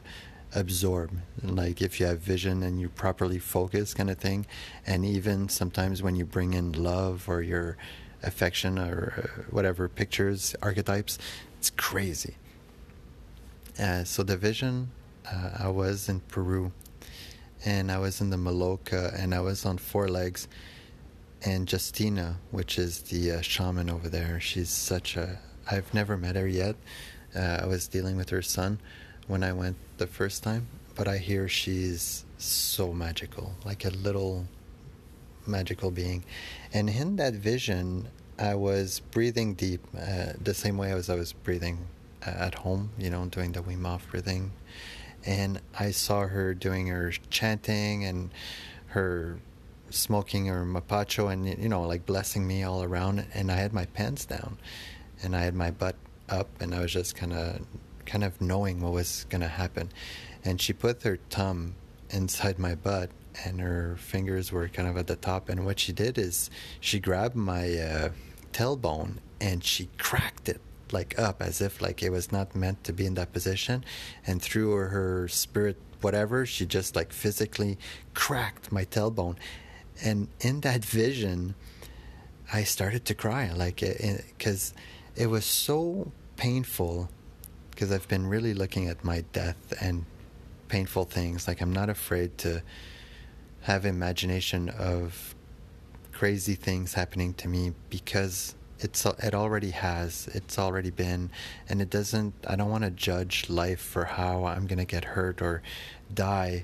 absorb. 0.55 1.11
Like 1.43 1.81
if 1.81 1.99
you 1.99 2.05
have 2.05 2.19
vision 2.19 2.63
and 2.63 2.79
you 2.79 2.89
properly 2.89 3.39
focus 3.39 3.93
kind 3.93 4.09
of 4.09 4.17
thing. 4.17 4.45
And 4.87 5.05
even 5.05 5.49
sometimes 5.49 6.01
when 6.01 6.15
you 6.15 6.25
bring 6.25 6.53
in 6.53 6.71
love 6.71 7.27
or 7.27 7.41
your 7.41 7.77
affection 8.23 8.79
or 8.79 9.13
uh, 9.17 9.41
whatever 9.51 9.87
pictures 9.87 10.55
archetypes 10.61 11.19
it's 11.59 11.69
crazy. 11.69 12.35
Uh, 13.79 14.03
so 14.03 14.23
the 14.23 14.37
vision 14.37 14.91
uh, 15.31 15.49
i 15.59 15.67
was 15.67 16.09
in 16.09 16.19
peru 16.21 16.71
and 17.65 17.91
i 17.91 17.97
was 17.97 18.21
in 18.21 18.29
the 18.29 18.37
maloca 18.37 19.13
and 19.19 19.33
i 19.33 19.39
was 19.39 19.65
on 19.65 19.77
four 19.77 20.07
legs 20.07 20.47
and 21.43 21.71
justina 21.71 22.37
which 22.51 22.77
is 22.77 23.01
the 23.03 23.31
uh, 23.31 23.41
shaman 23.41 23.89
over 23.89 24.09
there 24.09 24.39
she's 24.39 24.69
such 24.69 25.15
a 25.15 25.39
i've 25.69 25.93
never 25.93 26.17
met 26.17 26.35
her 26.35 26.47
yet 26.47 26.75
uh, 27.35 27.59
I 27.63 27.65
was 27.65 27.87
dealing 27.87 28.15
with 28.15 28.29
her 28.29 28.41
son 28.41 28.79
when 29.27 29.43
I 29.43 29.51
went 29.51 29.75
the 29.97 30.07
first 30.07 30.43
time, 30.43 30.67
but 30.95 31.07
I 31.07 31.17
hear 31.17 31.47
she's 31.47 32.25
so 32.37 32.93
magical, 32.93 33.53
like 33.65 33.85
a 33.85 33.89
little 33.89 34.45
magical 35.45 35.91
being. 35.91 36.23
And 36.73 36.89
in 36.89 37.17
that 37.17 37.33
vision, 37.33 38.07
I 38.39 38.55
was 38.55 38.99
breathing 39.11 39.53
deep, 39.53 39.81
uh, 39.97 40.33
the 40.41 40.53
same 40.53 40.77
way 40.77 40.91
as 40.91 41.09
I 41.09 41.15
was 41.15 41.33
breathing 41.33 41.79
uh, 42.25 42.29
at 42.29 42.55
home, 42.55 42.91
you 42.97 43.09
know, 43.09 43.25
doing 43.25 43.51
the 43.51 43.61
Wim 43.61 43.85
Hof 43.85 44.07
breathing. 44.09 44.51
And 45.25 45.59
I 45.77 45.91
saw 45.91 46.27
her 46.27 46.53
doing 46.53 46.87
her 46.87 47.11
chanting 47.29 48.05
and 48.05 48.31
her 48.87 49.39
smoking 49.89 50.45
her 50.47 50.65
mapacho 50.65 51.31
and, 51.31 51.47
you 51.47 51.69
know, 51.69 51.83
like 51.83 52.05
blessing 52.05 52.45
me 52.45 52.63
all 52.63 52.83
around. 52.83 53.25
And 53.33 53.51
I 53.51 53.55
had 53.55 53.73
my 53.73 53.85
pants 53.85 54.25
down 54.25 54.57
and 55.23 55.35
I 55.35 55.41
had 55.41 55.55
my 55.55 55.71
butt 55.71 55.95
up 56.29 56.49
and 56.59 56.73
I 56.73 56.81
was 56.81 56.93
just 56.93 57.15
kind 57.15 57.33
of 57.33 57.61
kind 58.05 58.23
of 58.23 58.39
knowing 58.39 58.81
what 58.81 58.93
was 58.93 59.25
going 59.29 59.41
to 59.41 59.47
happen. 59.47 59.91
And 60.43 60.61
she 60.61 60.73
put 60.73 61.01
her 61.03 61.17
thumb 61.29 61.75
inside 62.11 62.59
my 62.59 62.75
butt 62.75 63.09
and 63.43 63.59
her 63.59 63.95
fingers 63.97 64.51
were 64.51 64.67
kind 64.67 64.87
of 64.87 64.97
at 64.97 65.07
the 65.07 65.15
top 65.15 65.49
and 65.49 65.65
what 65.65 65.79
she 65.79 65.91
did 65.91 66.17
is 66.17 66.49
she 66.79 66.99
grabbed 66.99 67.35
my 67.35 67.77
uh, 67.77 68.09
tailbone 68.53 69.17
and 69.41 69.63
she 69.63 69.89
cracked 69.97 70.47
it 70.47 70.61
like 70.91 71.17
up 71.19 71.41
as 71.41 71.61
if 71.61 71.81
like 71.81 72.03
it 72.03 72.11
was 72.11 72.31
not 72.31 72.55
meant 72.55 72.83
to 72.83 72.93
be 72.93 73.05
in 73.05 73.15
that 73.15 73.33
position. 73.33 73.83
And 74.25 74.41
through 74.41 74.71
her, 74.71 75.27
spirit 75.27 75.77
whatever 76.01 76.45
she 76.45 76.65
just 76.65 76.95
like 76.95 77.11
physically 77.11 77.77
cracked 78.13 78.71
my 78.71 78.85
tailbone. 78.85 79.37
And 80.03 80.27
in 80.41 80.61
that 80.61 80.83
vision 80.83 81.55
i 82.51 82.63
started 82.63 83.05
to 83.05 83.15
cry. 83.15 83.51
Like 83.51 83.77
because 84.37 84.73
uh, 84.75 84.79
it 85.15 85.27
was 85.27 85.45
so 85.45 86.11
painful 86.35 87.09
because 87.71 87.91
I've 87.91 88.07
been 88.07 88.27
really 88.27 88.53
looking 88.53 88.87
at 88.87 89.03
my 89.03 89.23
death 89.33 89.73
and 89.81 90.05
painful 90.67 91.05
things. 91.05 91.47
Like 91.47 91.61
I'm 91.61 91.73
not 91.73 91.89
afraid 91.89 92.37
to 92.39 92.61
have 93.61 93.85
imagination 93.85 94.69
of 94.69 95.35
crazy 96.11 96.55
things 96.55 96.93
happening 96.93 97.33
to 97.33 97.47
me 97.47 97.73
because 97.89 98.55
it's 98.85 99.05
it 99.05 99.35
already 99.35 99.71
has 99.71 100.29
it's 100.33 100.57
already 100.57 100.91
been 100.91 101.29
and 101.67 101.81
it 101.81 101.89
doesn't 101.89 102.33
I 102.47 102.55
don't 102.55 102.69
want 102.69 102.85
to 102.85 102.91
judge 102.91 103.49
life 103.49 103.81
for 103.81 104.05
how 104.05 104.45
I'm 104.45 104.67
going 104.67 104.79
to 104.79 104.85
get 104.85 105.03
hurt 105.03 105.41
or 105.41 105.61
die 106.13 106.63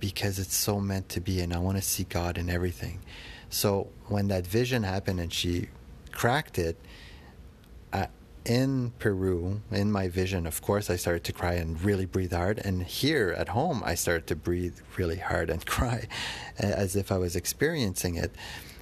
because 0.00 0.38
it's 0.38 0.54
so 0.54 0.78
meant 0.78 1.08
to 1.10 1.20
be 1.20 1.40
and 1.40 1.54
I 1.54 1.58
want 1.58 1.78
to 1.78 1.82
see 1.82 2.04
God 2.04 2.38
in 2.38 2.50
everything. 2.50 3.00
So 3.50 3.88
when 4.08 4.28
that 4.28 4.46
vision 4.46 4.82
happened 4.82 5.20
and 5.20 5.32
she 5.32 5.68
cracked 6.12 6.58
it 6.58 6.76
in 8.48 8.92
Peru, 8.98 9.60
in 9.70 9.92
my 9.92 10.08
vision, 10.08 10.46
of 10.46 10.62
course, 10.62 10.88
I 10.88 10.96
started 10.96 11.22
to 11.24 11.32
cry 11.32 11.54
and 11.54 11.80
really 11.82 12.06
breathe 12.06 12.32
hard. 12.32 12.58
And 12.64 12.82
here 12.82 13.34
at 13.36 13.50
home, 13.50 13.82
I 13.84 13.94
started 13.94 14.26
to 14.28 14.36
breathe 14.36 14.78
really 14.96 15.18
hard 15.18 15.50
and 15.50 15.64
cry 15.76 16.08
as 16.58 16.96
if 16.96 17.12
I 17.12 17.18
was 17.18 17.36
experiencing 17.36 18.14
it. 18.14 18.32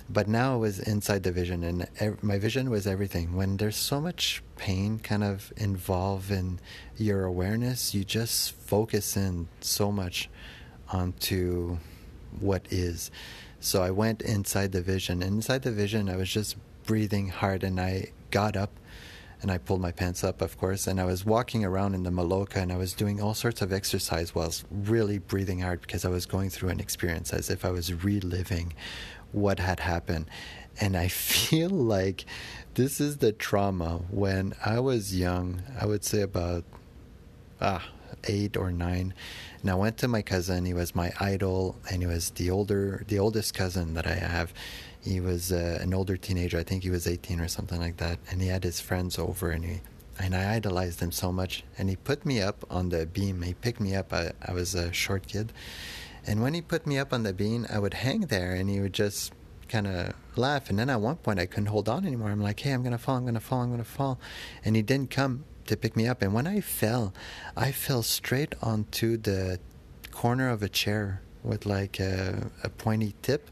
But 0.08 0.28
now 0.28 0.56
it 0.56 0.58
was 0.58 0.78
inside 0.78 1.25
the 1.25 1.32
vision, 1.32 1.64
and 1.64 1.88
ev- 1.98 2.22
my 2.22 2.38
vision 2.38 2.70
was 2.70 2.86
everything. 2.86 3.34
When 3.34 3.56
there's 3.56 3.76
so 3.76 4.00
much 4.00 4.42
pain 4.56 5.00
kind 5.00 5.25
of 5.25 5.52
involved 5.56 6.30
in 6.30 6.60
your 6.96 7.25
awareness, 7.25 7.92
you 7.92 8.04
just 8.04 8.52
focus 8.52 9.16
in 9.16 9.48
so 9.60 9.90
much 9.90 10.30
onto 10.90 11.78
what 12.38 12.66
is. 12.70 13.10
So 13.58 13.82
I 13.82 13.90
went 13.90 14.22
inside 14.22 14.70
the 14.72 14.82
vision. 14.82 15.22
And 15.22 15.36
inside 15.36 15.62
the 15.62 15.72
vision, 15.72 16.08
I 16.08 16.16
was 16.16 16.30
just 16.30 16.56
breathing 16.84 17.28
hard, 17.28 17.64
and 17.64 17.80
I 17.80 18.12
got 18.30 18.56
up 18.56 18.78
and 19.42 19.50
I 19.50 19.58
pulled 19.58 19.80
my 19.80 19.92
pants 19.92 20.25
up, 20.25 20.40
of 20.40 20.56
course, 20.56 20.86
and 20.86 21.00
I 21.00 21.04
was 21.04 21.25
walking 21.25 21.64
around 21.64 21.94
in 21.94 22.02
the 22.04 22.10
Maloka 22.10 22.56
and 22.56 22.72
I 22.72 22.76
was 22.76 22.94
doing 22.94 23.20
all 23.20 23.34
sorts 23.34 23.60
of 23.60 23.72
exercise 23.72 24.34
whilst 24.34 24.64
really 24.70 25.18
breathing 25.18 25.60
hard 25.60 25.82
because 25.82 26.04
I 26.04 26.08
was 26.08 26.26
going 26.26 26.48
through 26.50 26.70
an 26.70 26.80
experience 26.80 27.32
as 27.32 27.50
if 27.50 27.64
I 27.64 27.70
was 27.70 27.92
reliving 27.92 28.72
what 29.33 29.59
had 29.59 29.80
happened. 29.80 30.26
And 30.80 30.97
I 30.97 31.09
feel 31.49 31.71
like 31.71 32.25
this 32.75 33.00
is 33.00 33.18
the 33.18 33.33
trauma 33.33 34.00
when 34.11 34.54
I 34.64 34.80
was 34.80 35.16
young, 35.16 35.62
I 35.80 35.87
would 35.87 36.04
say 36.04 36.21
about 36.21 36.64
ah, 37.61 37.88
eight 38.25 38.56
or 38.56 38.71
nine. 38.71 39.14
And 39.62 39.71
I 39.71 39.75
went 39.75 39.97
to 39.99 40.09
my 40.09 40.23
cousin, 40.23 40.66
he 40.66 40.75
was 40.75 40.95
my 40.95 41.12
idol, 41.18 41.76
and 41.90 42.02
he 42.02 42.06
was 42.06 42.30
the 42.30 42.50
older 42.50 43.04
the 43.09 43.18
oldest 43.18 43.54
cousin 43.54 43.95
that 43.95 44.06
I 44.06 44.14
have 44.14 44.52
he 45.06 45.21
was 45.21 45.52
uh, 45.52 45.78
an 45.80 45.95
older 45.95 46.16
teenager. 46.16 46.59
I 46.59 46.64
think 46.64 46.83
he 46.83 46.90
was 46.90 47.06
18 47.06 47.40
or 47.40 47.47
something 47.47 47.80
like 47.80 47.99
that. 47.99 48.18
And 48.28 48.42
he 48.42 48.49
had 48.49 48.64
his 48.64 48.80
friends 48.80 49.18
over, 49.18 49.50
and 49.50 49.64
he 49.64 49.80
and 50.18 50.35
I 50.35 50.54
idolized 50.54 51.00
him 51.00 51.12
so 51.12 51.30
much. 51.30 51.62
And 51.78 51.88
he 51.88 51.97
put 51.97 52.26
me 52.26 52.40
up 52.40 52.64
on 52.71 52.88
the 52.88 53.06
beam. 53.06 53.42
He 53.42 53.54
picked 53.54 53.80
me 53.80 53.95
up. 53.95 54.12
I, 54.12 54.33
I 54.42 54.52
was 54.52 54.75
a 54.75 54.92
short 54.92 55.28
kid, 55.28 55.52
and 56.26 56.42
when 56.42 56.54
he 56.54 56.61
put 56.61 56.87
me 56.87 56.99
up 56.99 57.12
on 57.12 57.23
the 57.23 57.33
beam, 57.33 57.66
I 57.71 57.78
would 57.78 57.95
hang 57.95 58.23
there, 58.23 58.52
and 58.52 58.68
he 58.68 58.80
would 58.80 58.92
just 58.92 59.33
kind 59.68 59.87
of 59.87 60.14
laugh. 60.37 60.71
And 60.71 60.78
then 60.78 60.90
at 60.90 61.00
one 61.00 61.16
point, 61.16 61.40
I 61.40 61.47
couldn't 61.47 61.66
hold 61.66 61.88
on 61.88 62.06
anymore. 62.06 62.30
I'm 62.30 62.42
like, 62.42 62.61
"Hey, 62.61 62.73
I'm 62.73 62.83
gonna 62.83 62.99
fall. 62.99 63.16
I'm 63.16 63.25
gonna 63.25 63.40
fall. 63.40 63.62
I'm 63.62 63.71
gonna 63.71 63.85
fall," 63.85 64.18
and 64.64 64.76
he 64.76 64.83
didn't 64.83 65.11
come 65.11 65.45
to 65.66 65.76
pick 65.76 65.97
me 65.97 66.06
up. 66.06 66.23
And 66.23 66.33
when 66.33 66.47
I 66.47 66.61
fell, 66.61 67.12
I 67.56 67.73
fell 67.73 68.02
straight 68.02 68.54
onto 68.62 69.16
the 69.16 69.59
corner 70.11 70.49
of 70.49 70.62
a 70.62 70.68
chair 70.68 71.23
with 71.42 71.66
like 71.66 72.00
a, 72.00 72.50
a 72.64 72.68
pointy 72.68 73.14
tip 73.23 73.50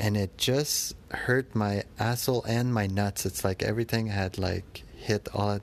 and 0.00 0.16
it 0.16 0.36
just 0.38 0.94
hurt 1.10 1.54
my 1.54 1.84
asshole 1.98 2.42
and 2.44 2.72
my 2.72 2.86
nuts. 2.86 3.26
It's 3.26 3.44
like 3.44 3.62
everything 3.62 4.06
had 4.06 4.38
like 4.38 4.84
hit 4.96 5.28
all, 5.34 5.60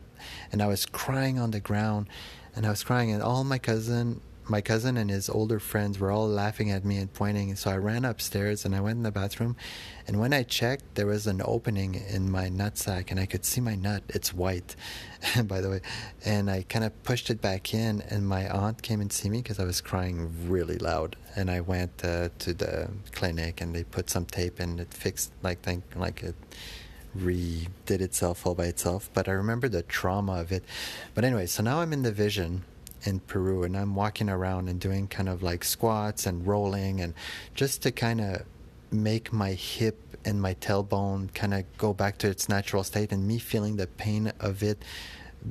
and 0.52 0.62
I 0.62 0.68
was 0.68 0.86
crying 0.86 1.40
on 1.40 1.52
the 1.52 1.60
ground, 1.60 2.08
and 2.56 2.66
I 2.66 2.70
was 2.70 2.84
crying, 2.84 3.12
and 3.12 3.24
all 3.24 3.44
my 3.44 3.58
cousin, 3.58 4.22
my 4.50 4.62
cousin 4.62 4.98
and 4.98 5.10
his 5.10 5.30
older 5.30 5.60
friends 5.60 6.00
were 6.00 6.12
all 6.12 6.28
laughing 6.28 6.72
at 6.72 6.86
me 6.86 6.98
and 6.98 7.14
pointing. 7.14 7.56
So 7.56 7.70
I 7.72 7.78
ran 7.78 8.06
upstairs 8.06 8.66
and 8.66 8.76
I 8.76 8.82
went 8.82 8.98
in 8.98 9.04
the 9.04 9.12
bathroom, 9.12 9.56
and 10.08 10.20
when 10.20 10.34
I 10.34 10.44
checked, 10.44 10.96
there 10.96 11.06
was 11.06 11.28
an 11.28 11.42
opening 11.44 11.96
in 11.96 12.32
my 12.32 12.50
nutsack, 12.50 13.12
and 13.12 13.20
I 13.20 13.26
could 13.26 13.46
see 13.46 13.62
my 13.62 13.76
nut. 13.76 14.04
It's 14.10 14.34
white, 14.34 14.76
by 15.44 15.62
the 15.62 15.70
way, 15.70 15.82
and 16.24 16.50
I 16.50 16.64
kind 16.64 16.86
of 16.86 17.04
pushed 17.04 17.30
it 17.30 17.42
back 17.42 17.74
in, 17.74 18.02
and 18.10 18.28
my 18.28 18.48
aunt 18.50 18.82
came 18.82 19.02
and 19.02 19.12
see 19.12 19.30
me 19.30 19.42
because 19.42 19.60
I 19.60 19.66
was 19.66 19.82
crying 19.82 20.32
really 20.48 20.78
loud, 20.78 21.16
and 21.36 21.52
I 21.52 21.62
went 21.62 22.04
uh, 22.04 22.30
to 22.40 22.54
the 22.54 22.90
clinic, 23.12 23.62
and 23.62 23.76
they 23.76 23.84
put 23.84 24.10
some 24.10 24.26
tape, 24.26 24.60
and 24.60 24.80
it 24.80 24.94
fixed 24.94 25.32
like 25.44 25.62
think 25.62 25.84
like 25.96 26.24
it 26.24 26.36
redid 27.18 28.02
itself 28.02 28.46
all 28.46 28.56
by 28.56 28.66
itself. 28.66 29.10
But 29.14 29.28
I 29.28 29.32
remember 29.32 29.68
the 29.68 29.82
trauma 29.82 30.40
of 30.40 30.52
it. 30.52 30.64
But 31.16 31.24
anyway, 31.24 31.48
so 31.48 31.64
now 31.64 31.80
I'm 31.80 31.94
in 31.94 32.04
the 32.04 32.12
vision 32.12 32.64
in 33.08 33.22
Peru 33.22 33.64
and 33.64 33.76
I'm 33.78 33.96
walking 33.96 34.30
around 34.30 34.68
and 34.68 34.80
doing 34.80 35.08
kind 35.08 35.30
of 35.30 35.42
like 35.42 35.64
squats 35.64 36.26
and 36.26 36.46
rolling 36.46 37.00
and 37.00 37.14
just 37.56 37.82
to 37.84 37.92
kind 37.92 38.20
of 38.20 38.44
make 38.92 39.32
my 39.32 39.54
hip 39.54 40.18
and 40.26 40.42
my 40.42 40.54
tailbone 40.56 41.34
kind 41.34 41.54
of 41.54 41.64
go 41.78 41.94
back 41.94 42.18
to 42.20 42.28
its 42.28 42.50
natural 42.50 42.84
state 42.84 43.12
and 43.14 43.26
me 43.26 43.40
feeling 43.40 43.78
the 43.78 43.88
pain 43.88 44.32
of 44.42 44.62
it 44.62 44.84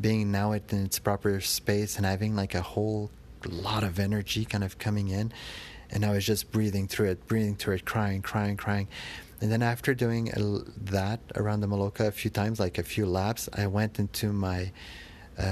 being 0.00 0.30
now 0.30 0.52
in 0.52 0.62
its 0.70 0.98
proper 0.98 1.40
space 1.40 1.96
and 1.96 2.04
having 2.04 2.36
like 2.36 2.54
a 2.54 2.62
whole 2.62 3.10
lot 3.48 3.82
of 3.82 3.98
energy 3.98 4.44
kind 4.44 4.62
of 4.62 4.78
coming 4.78 5.08
in 5.08 5.32
and 5.90 6.04
I 6.04 6.10
was 6.10 6.26
just 6.26 6.50
breathing 6.50 6.88
through 6.88 7.10
it, 7.10 7.26
breathing 7.26 7.54
through 7.54 7.76
it, 7.76 7.84
crying, 7.84 8.20
crying, 8.20 8.56
crying. 8.56 8.88
And 9.40 9.52
then 9.52 9.62
after 9.62 9.94
doing 9.94 10.32
that 10.76 11.20
around 11.36 11.60
the 11.60 11.68
Maloka 11.68 12.08
a 12.08 12.10
few 12.10 12.30
times, 12.30 12.58
like 12.58 12.76
a 12.78 12.82
few 12.82 13.06
laps, 13.06 13.48
I 13.52 13.68
went 13.68 13.98
into 14.00 14.32
my 14.32 14.72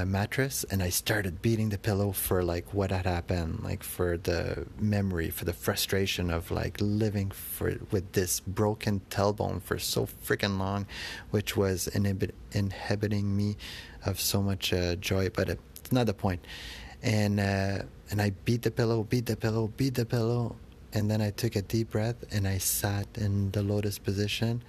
mattress 0.07 0.64
and 0.71 0.83
I 0.83 0.88
started 0.88 1.43
beating 1.43 1.69
the 1.69 1.79
pillow 1.79 2.12
for 2.12 2.43
like 2.43 2.73
what 2.73 2.91
had 2.91 3.07
happened, 3.07 3.62
like 3.62 3.83
for 3.83 4.17
the 4.17 4.67
memory, 4.79 5.31
for 5.31 5.45
the 5.45 5.53
frustration 5.53 6.31
of 6.31 6.50
like 6.50 6.79
living 6.81 7.31
for 7.31 7.76
with 7.91 8.12
this 8.12 8.41
broken 8.41 9.00
tailbone 9.11 9.62
for 9.62 9.79
so 9.79 10.07
freaking 10.07 10.59
long, 10.59 10.87
which 11.31 11.57
was 11.57 11.87
inhibit, 11.88 12.35
inhibiting 12.53 13.37
me 13.37 13.57
of 14.07 14.21
so 14.21 14.41
much 14.41 14.73
uh, 14.73 14.97
joy. 14.97 15.29
But 15.29 15.50
it's 15.50 15.93
not 15.93 16.07
the 16.07 16.14
point. 16.14 16.45
And 17.03 17.38
uh, 17.38 17.83
and 18.11 18.23
I 18.23 18.31
beat 18.45 18.62
the 18.62 18.71
pillow, 18.71 19.03
beat 19.05 19.26
the 19.26 19.37
pillow, 19.37 19.71
beat 19.76 19.95
the 19.95 20.07
pillow, 20.07 20.57
and 20.95 21.11
then 21.11 21.21
I 21.21 21.31
took 21.31 21.57
a 21.57 21.62
deep 21.62 21.91
breath 21.91 22.25
and 22.33 22.47
I 22.47 22.59
sat 22.59 23.07
in 23.17 23.50
the 23.50 23.62
lotus 23.62 23.99
position 23.99 24.62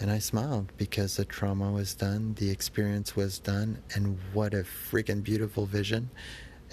and 0.00 0.10
I 0.10 0.18
smiled 0.18 0.72
because 0.76 1.16
the 1.16 1.24
trauma 1.24 1.72
was 1.72 1.94
done, 1.94 2.34
the 2.34 2.50
experience 2.50 3.16
was 3.16 3.38
done, 3.38 3.78
and 3.94 4.18
what 4.32 4.54
a 4.54 4.58
freaking 4.58 5.22
beautiful 5.22 5.66
vision. 5.66 6.10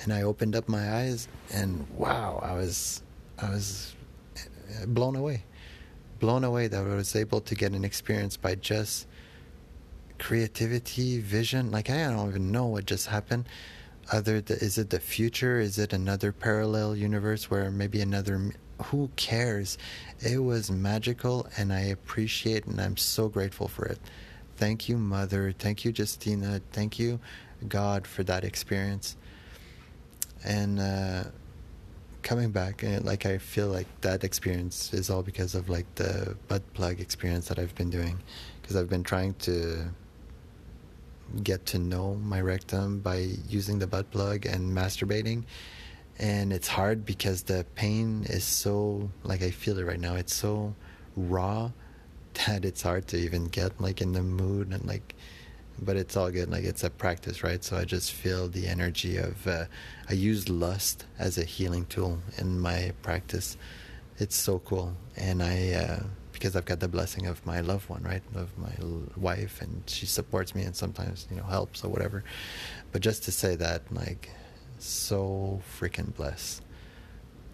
And 0.03 0.13
I 0.13 0.23
opened 0.23 0.55
up 0.55 0.67
my 0.67 0.93
eyes 0.93 1.27
and 1.53 1.87
wow, 1.97 2.39
I 2.43 2.53
was 2.53 3.01
I 3.39 3.49
was 3.49 3.95
eh, 4.35 4.41
eh, 4.81 4.85
blown 4.87 5.15
away. 5.15 5.43
Blown 6.19 6.43
away 6.43 6.67
that 6.67 6.85
I 6.85 6.95
was 6.95 7.15
able 7.15 7.41
to 7.41 7.55
get 7.55 7.71
an 7.71 7.83
experience 7.83 8.37
by 8.37 8.55
just 8.55 9.07
creativity, 10.19 11.19
vision. 11.19 11.71
Like 11.71 11.89
I 11.89 12.05
don't 12.09 12.29
even 12.29 12.51
know 12.51 12.67
what 12.67 12.85
just 12.85 13.07
happened. 13.07 13.47
Other 14.11 14.39
th- 14.41 14.61
is 14.61 14.77
it 14.77 14.91
the 14.91 14.99
future? 14.99 15.59
Is 15.59 15.79
it 15.79 15.93
another 15.93 16.31
parallel 16.31 16.95
universe 16.95 17.49
where 17.49 17.71
maybe 17.71 18.01
another 18.01 18.51
who 18.83 19.09
cares? 19.15 19.77
It 20.19 20.39
was 20.39 20.71
magical 20.71 21.47
and 21.57 21.71
I 21.71 21.81
appreciate 21.81 22.65
and 22.65 22.79
I'm 22.79 22.97
so 22.97 23.29
grateful 23.29 23.67
for 23.67 23.85
it. 23.85 23.99
Thank 24.57 24.87
you, 24.87 24.97
Mother. 24.97 25.53
Thank 25.57 25.83
you, 25.83 25.93
Justina. 25.95 26.61
Thank 26.71 26.97
you, 26.97 27.19
God, 27.67 28.07
for 28.07 28.23
that 28.23 28.43
experience. 28.43 29.17
And 30.43 30.79
uh, 30.79 31.23
coming 32.23 32.51
back, 32.51 32.83
uh, 32.83 32.99
like 33.03 33.25
I 33.25 33.37
feel 33.37 33.67
like 33.67 33.87
that 34.01 34.23
experience 34.23 34.93
is 34.93 35.09
all 35.09 35.23
because 35.23 35.55
of 35.55 35.69
like 35.69 35.93
the 35.95 36.37
butt 36.47 36.61
plug 36.73 36.99
experience 36.99 37.47
that 37.49 37.59
I've 37.59 37.75
been 37.75 37.89
doing, 37.89 38.19
because 38.61 38.75
I've 38.75 38.89
been 38.89 39.03
trying 39.03 39.33
to 39.39 39.85
get 41.43 41.65
to 41.67 41.79
know 41.79 42.15
my 42.15 42.39
rectum 42.39 42.99
by 42.99 43.27
using 43.49 43.79
the 43.79 43.87
butt 43.87 44.09
plug 44.11 44.45
and 44.45 44.75
masturbating 44.75 45.43
and 46.17 46.53
it's 46.53 46.67
hard 46.67 47.05
because 47.05 47.43
the 47.43 47.65
pain 47.75 48.25
is 48.29 48.43
so 48.43 49.09
like 49.23 49.41
I 49.41 49.51
feel 49.51 49.77
it 49.79 49.83
right 49.83 49.99
now. 49.99 50.15
It's 50.15 50.33
so 50.33 50.75
raw 51.15 51.71
that 52.45 52.65
it's 52.65 52.81
hard 52.81 53.07
to 53.07 53.17
even 53.17 53.45
get 53.45 53.79
like 53.81 54.01
in 54.01 54.13
the 54.13 54.21
mood 54.21 54.71
and 54.71 54.85
like 54.85 55.15
but 55.81 55.97
it's 55.97 56.15
all 56.15 56.31
good. 56.31 56.49
Like 56.49 56.63
it's 56.63 56.83
a 56.83 56.89
practice 56.89 57.43
right? 57.43 57.63
So 57.63 57.75
i 57.75 57.83
just 57.83 58.13
feel 58.13 58.47
the 58.47 58.67
energy 58.67 59.17
of 59.17 59.45
uh, 59.45 59.65
i 60.09 60.13
use 60.13 60.47
lust 60.47 61.05
as 61.19 61.37
a 61.37 61.43
healing 61.43 61.85
tool 61.85 62.19
in 62.37 62.59
my 62.59 62.93
practice. 63.01 63.57
It's 64.17 64.35
so 64.35 64.59
cool. 64.59 64.95
And 65.17 65.43
i 65.43 65.71
uh, 65.71 66.03
because 66.31 66.55
i've 66.55 66.65
got 66.65 66.81
the 66.81 66.87
blessing 66.87 67.27
of 67.27 67.45
my 67.45 67.59
loved 67.59 67.89
one 67.89 68.03
right? 68.03 68.23
Of 68.35 68.57
my 68.57 68.73
wife 69.17 69.61
and 69.61 69.83
she 69.87 70.05
supports 70.05 70.55
me 70.55 70.63
and 70.63 70.75
sometimes 70.75 71.27
you 71.29 71.35
know 71.35 71.43
helps 71.43 71.83
or 71.83 71.89
whatever. 71.89 72.23
But 72.93 73.01
just 73.01 73.23
to 73.23 73.33
say 73.33 73.55
that 73.55 73.81
like 73.91 74.29
so 74.77 75.61
freaking 75.79 76.13
blessed 76.15 76.61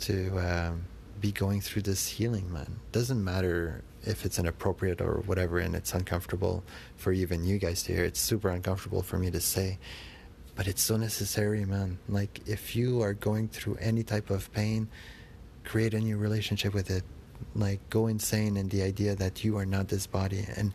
to 0.01 0.37
um, 0.39 0.85
be 1.19 1.31
going 1.31 1.61
through 1.61 1.83
this 1.83 2.07
healing, 2.07 2.51
man. 2.51 2.79
Doesn't 2.91 3.23
matter 3.23 3.83
if 4.03 4.25
it's 4.25 4.39
inappropriate 4.39 4.99
or 4.99 5.21
whatever 5.25 5.59
and 5.59 5.75
it's 5.75 5.93
uncomfortable 5.93 6.63
for 6.95 7.11
even 7.11 7.45
you 7.45 7.59
guys 7.59 7.83
to 7.83 7.93
hear. 7.93 8.03
It's 8.03 8.19
super 8.19 8.49
uncomfortable 8.49 9.03
for 9.03 9.17
me 9.17 9.29
to 9.29 9.39
say, 9.39 9.77
but 10.55 10.67
it's 10.67 10.81
so 10.81 10.97
necessary, 10.97 11.65
man. 11.65 11.99
Like, 12.09 12.41
if 12.47 12.75
you 12.75 13.01
are 13.01 13.13
going 13.13 13.47
through 13.47 13.75
any 13.79 14.03
type 14.03 14.29
of 14.29 14.51
pain, 14.53 14.89
create 15.63 15.93
a 15.93 15.99
new 15.99 16.17
relationship 16.17 16.73
with 16.73 16.89
it. 16.89 17.03
Like, 17.55 17.87
go 17.89 18.07
insane 18.07 18.57
in 18.57 18.69
the 18.69 18.81
idea 18.81 19.15
that 19.15 19.43
you 19.43 19.57
are 19.57 19.65
not 19.65 19.87
this 19.87 20.07
body. 20.07 20.45
And, 20.55 20.73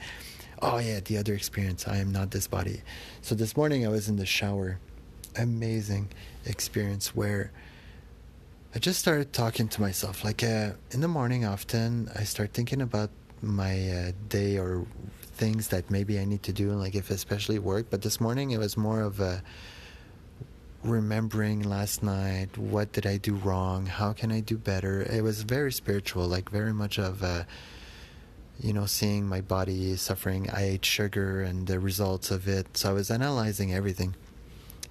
oh, 0.62 0.78
yeah, 0.78 1.00
the 1.00 1.18
other 1.18 1.34
experience, 1.34 1.86
I 1.86 1.98
am 1.98 2.12
not 2.12 2.30
this 2.30 2.46
body. 2.46 2.82
So, 3.20 3.34
this 3.34 3.56
morning 3.56 3.84
I 3.84 3.90
was 3.90 4.08
in 4.08 4.16
the 4.16 4.26
shower. 4.26 4.78
Amazing 5.38 6.08
experience 6.44 7.14
where 7.14 7.50
I 8.74 8.78
just 8.78 8.98
started 8.98 9.32
talking 9.32 9.68
to 9.68 9.80
myself. 9.80 10.24
Like 10.24 10.42
uh, 10.42 10.72
in 10.90 11.00
the 11.00 11.08
morning, 11.08 11.44
often 11.44 12.10
I 12.14 12.24
start 12.24 12.52
thinking 12.52 12.82
about 12.82 13.10
my 13.42 13.90
uh, 13.90 14.12
day 14.28 14.58
or 14.58 14.86
things 15.34 15.68
that 15.68 15.90
maybe 15.90 16.18
I 16.18 16.24
need 16.24 16.42
to 16.44 16.52
do, 16.52 16.72
like 16.72 16.94
if 16.94 17.10
especially 17.10 17.58
work. 17.58 17.86
But 17.90 18.02
this 18.02 18.20
morning, 18.20 18.50
it 18.50 18.58
was 18.58 18.76
more 18.76 19.02
of 19.02 19.20
a 19.20 19.42
remembering 20.82 21.62
last 21.62 22.02
night. 22.02 22.56
What 22.56 22.92
did 22.92 23.06
I 23.06 23.16
do 23.16 23.34
wrong? 23.34 23.86
How 23.86 24.12
can 24.12 24.32
I 24.32 24.40
do 24.40 24.56
better? 24.56 25.02
It 25.02 25.22
was 25.22 25.42
very 25.42 25.72
spiritual, 25.72 26.26
like 26.26 26.50
very 26.50 26.72
much 26.72 26.98
of 26.98 27.22
a 27.22 27.46
you 28.60 28.72
know, 28.72 28.86
seeing 28.86 29.26
my 29.26 29.40
body 29.40 29.96
suffering. 29.96 30.48
I 30.50 30.62
ate 30.62 30.84
sugar 30.84 31.42
and 31.42 31.66
the 31.66 31.78
results 31.78 32.30
of 32.30 32.48
it. 32.48 32.76
So 32.76 32.90
I 32.90 32.92
was 32.92 33.10
analyzing 33.10 33.74
everything. 33.74 34.14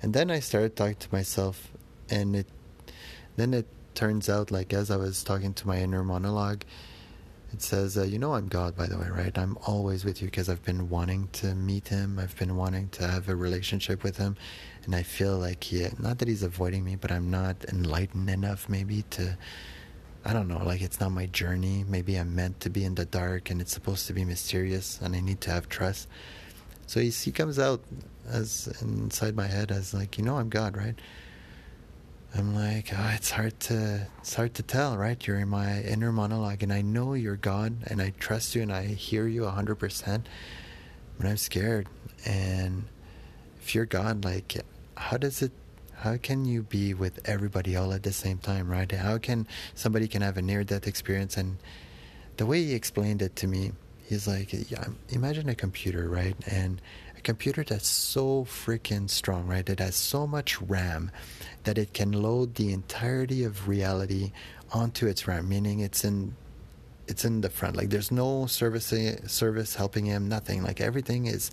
And 0.01 0.13
then 0.13 0.29
I 0.29 0.39
started 0.39 0.75
talking 0.75 0.95
to 0.95 1.07
myself, 1.11 1.71
and 2.09 2.35
it 2.35 2.47
then 3.35 3.53
it 3.53 3.67
turns 3.93 4.29
out 4.29 4.51
like 4.51 4.73
as 4.73 4.91
I 4.91 4.97
was 4.97 5.23
talking 5.23 5.53
to 5.53 5.67
my 5.67 5.79
inner 5.79 6.03
monologue, 6.03 6.63
it 7.53 7.61
says, 7.61 7.97
uh, 7.97 8.03
"You 8.03 8.19
know, 8.19 8.33
I'm 8.33 8.47
God, 8.47 8.75
by 8.75 8.87
the 8.87 8.97
way, 8.97 9.07
right? 9.09 9.37
I'm 9.37 9.57
always 9.65 10.03
with 10.03 10.21
you 10.21 10.27
because 10.27 10.49
I've 10.49 10.63
been 10.63 10.89
wanting 10.89 11.29
to 11.33 11.55
meet 11.55 11.87
Him. 11.87 12.19
I've 12.19 12.35
been 12.37 12.55
wanting 12.55 12.89
to 12.89 13.07
have 13.07 13.29
a 13.29 13.35
relationship 13.35 14.03
with 14.03 14.17
Him, 14.17 14.35
and 14.85 14.95
I 14.95 15.03
feel 15.03 15.37
like 15.37 15.63
He, 15.63 15.87
not 15.99 16.19
that 16.19 16.27
He's 16.27 16.43
avoiding 16.43 16.83
me, 16.83 16.95
but 16.95 17.11
I'm 17.11 17.31
not 17.31 17.65
enlightened 17.65 18.29
enough, 18.29 18.69
maybe 18.69 19.03
to." 19.11 19.37
I 20.27 20.33
don't 20.33 20.47
know, 20.47 20.57
like 20.57 20.81
it's 20.81 20.99
not 20.99 21.11
my 21.11 21.27
journey. 21.27 21.85
Maybe 21.87 22.15
I'm 22.15 22.33
meant 22.33 22.59
to 22.61 22.71
be 22.71 22.83
in 22.83 22.95
the 22.95 23.05
dark 23.05 23.51
and 23.51 23.61
it's 23.61 23.71
supposed 23.71 24.07
to 24.07 24.13
be 24.13 24.25
mysterious 24.25 24.99
and 24.99 25.15
I 25.15 25.19
need 25.19 25.39
to 25.41 25.51
have 25.51 25.69
trust. 25.69 26.07
So 26.87 26.99
he, 26.99 27.09
he 27.09 27.31
comes 27.31 27.59
out 27.59 27.81
as 28.27 28.67
inside 28.81 29.35
my 29.35 29.47
head 29.47 29.71
as 29.71 29.93
like, 29.93 30.17
you 30.17 30.23
know, 30.23 30.37
I'm 30.37 30.49
God, 30.49 30.77
right? 30.77 30.95
I'm 32.37 32.53
like, 32.53 32.91
oh, 32.93 33.11
it's 33.15 33.31
hard 33.31 33.57
to 33.61 34.07
it's 34.19 34.33
hard 34.33 34.55
to 34.55 34.63
tell, 34.63 34.97
right? 34.97 35.25
You're 35.25 35.39
in 35.39 35.47
my 35.47 35.81
inner 35.81 36.11
monologue, 36.11 36.63
and 36.63 36.73
I 36.73 36.81
know 36.81 37.13
you're 37.13 37.37
God, 37.37 37.77
and 37.87 38.01
I 38.01 38.09
trust 38.19 38.55
you, 38.55 38.61
and 38.61 38.73
I 38.73 38.87
hear 38.87 39.25
you 39.25 39.45
hundred 39.45 39.75
percent. 39.75 40.27
But 41.17 41.27
I'm 41.27 41.37
scared, 41.37 41.87
and 42.25 42.83
if 43.61 43.73
you're 43.73 43.85
God, 43.85 44.25
like, 44.25 44.57
how 44.97 45.15
does 45.15 45.41
it? 45.41 45.53
How 45.93 46.17
can 46.17 46.43
you 46.43 46.63
be 46.63 46.93
with 46.93 47.21
everybody 47.23 47.77
all 47.77 47.93
at 47.93 48.03
the 48.03 48.11
same 48.11 48.37
time, 48.39 48.69
right? 48.69 48.91
How 48.91 49.17
can 49.17 49.47
somebody 49.73 50.09
can 50.09 50.21
have 50.21 50.35
a 50.35 50.41
near-death 50.41 50.87
experience? 50.87 51.37
And 51.37 51.55
the 52.35 52.45
way 52.45 52.61
he 52.63 52.73
explained 52.73 53.21
it 53.21 53.37
to 53.37 53.47
me, 53.47 53.71
he's 54.07 54.27
like, 54.27 54.53
yeah, 54.71 54.85
imagine 55.09 55.49
a 55.49 55.55
computer, 55.55 56.07
right? 56.09 56.35
And 56.47 56.81
a 57.17 57.21
computer 57.21 57.63
that's 57.63 57.87
so 57.87 58.45
freaking 58.45 59.09
strong, 59.09 59.47
right? 59.47 59.67
It 59.67 59.79
has 59.79 59.95
so 59.95 60.27
much 60.27 60.61
RAM 60.61 61.11
that 61.63 61.77
it 61.77 61.93
can 61.93 62.11
load 62.11 62.55
the 62.55 62.71
entirety 62.71 63.43
of 63.43 63.67
reality 63.67 64.31
onto 64.71 65.07
its 65.07 65.27
RAM, 65.27 65.49
meaning 65.49 65.79
it's 65.79 66.03
in 66.03 66.35
it's 67.07 67.23
in 67.23 67.41
the 67.41 67.49
front. 67.49 67.75
Like 67.75 67.89
there's 67.89 68.11
no 68.11 68.45
service 68.47 68.93
service 69.27 69.75
helping 69.75 70.05
him, 70.05 70.27
nothing. 70.27 70.63
Like 70.63 70.81
everything 70.81 71.27
is 71.27 71.51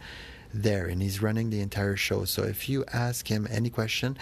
there 0.54 0.86
and 0.86 1.02
he's 1.02 1.22
running 1.22 1.50
the 1.50 1.60
entire 1.60 1.96
show. 1.96 2.24
So 2.24 2.42
if 2.42 2.68
you 2.68 2.84
ask 2.92 3.28
him 3.28 3.46
any 3.50 3.70
question, 3.70 4.18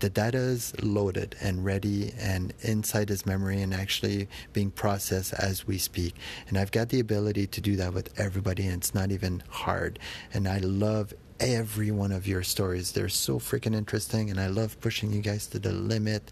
the 0.00 0.10
data 0.10 0.38
is 0.38 0.74
loaded 0.82 1.36
and 1.40 1.64
ready 1.64 2.12
and 2.18 2.52
inside 2.60 3.08
his 3.08 3.24
memory 3.24 3.62
and 3.62 3.72
actually 3.72 4.28
being 4.52 4.70
processed 4.70 5.32
as 5.34 5.66
we 5.66 5.78
speak. 5.78 6.14
And 6.48 6.58
I've 6.58 6.72
got 6.72 6.88
the 6.88 7.00
ability 7.00 7.46
to 7.48 7.60
do 7.60 7.76
that 7.76 7.94
with 7.94 8.18
everybody, 8.18 8.66
and 8.66 8.74
it's 8.74 8.94
not 8.94 9.10
even 9.10 9.42
hard. 9.48 9.98
And 10.32 10.48
I 10.48 10.58
love 10.58 11.14
every 11.40 11.90
one 11.90 12.12
of 12.12 12.26
your 12.26 12.42
stories. 12.42 12.92
They're 12.92 13.08
so 13.08 13.38
freaking 13.38 13.74
interesting, 13.74 14.30
and 14.30 14.40
I 14.40 14.48
love 14.48 14.80
pushing 14.80 15.12
you 15.12 15.20
guys 15.20 15.46
to 15.48 15.58
the 15.58 15.72
limit 15.72 16.30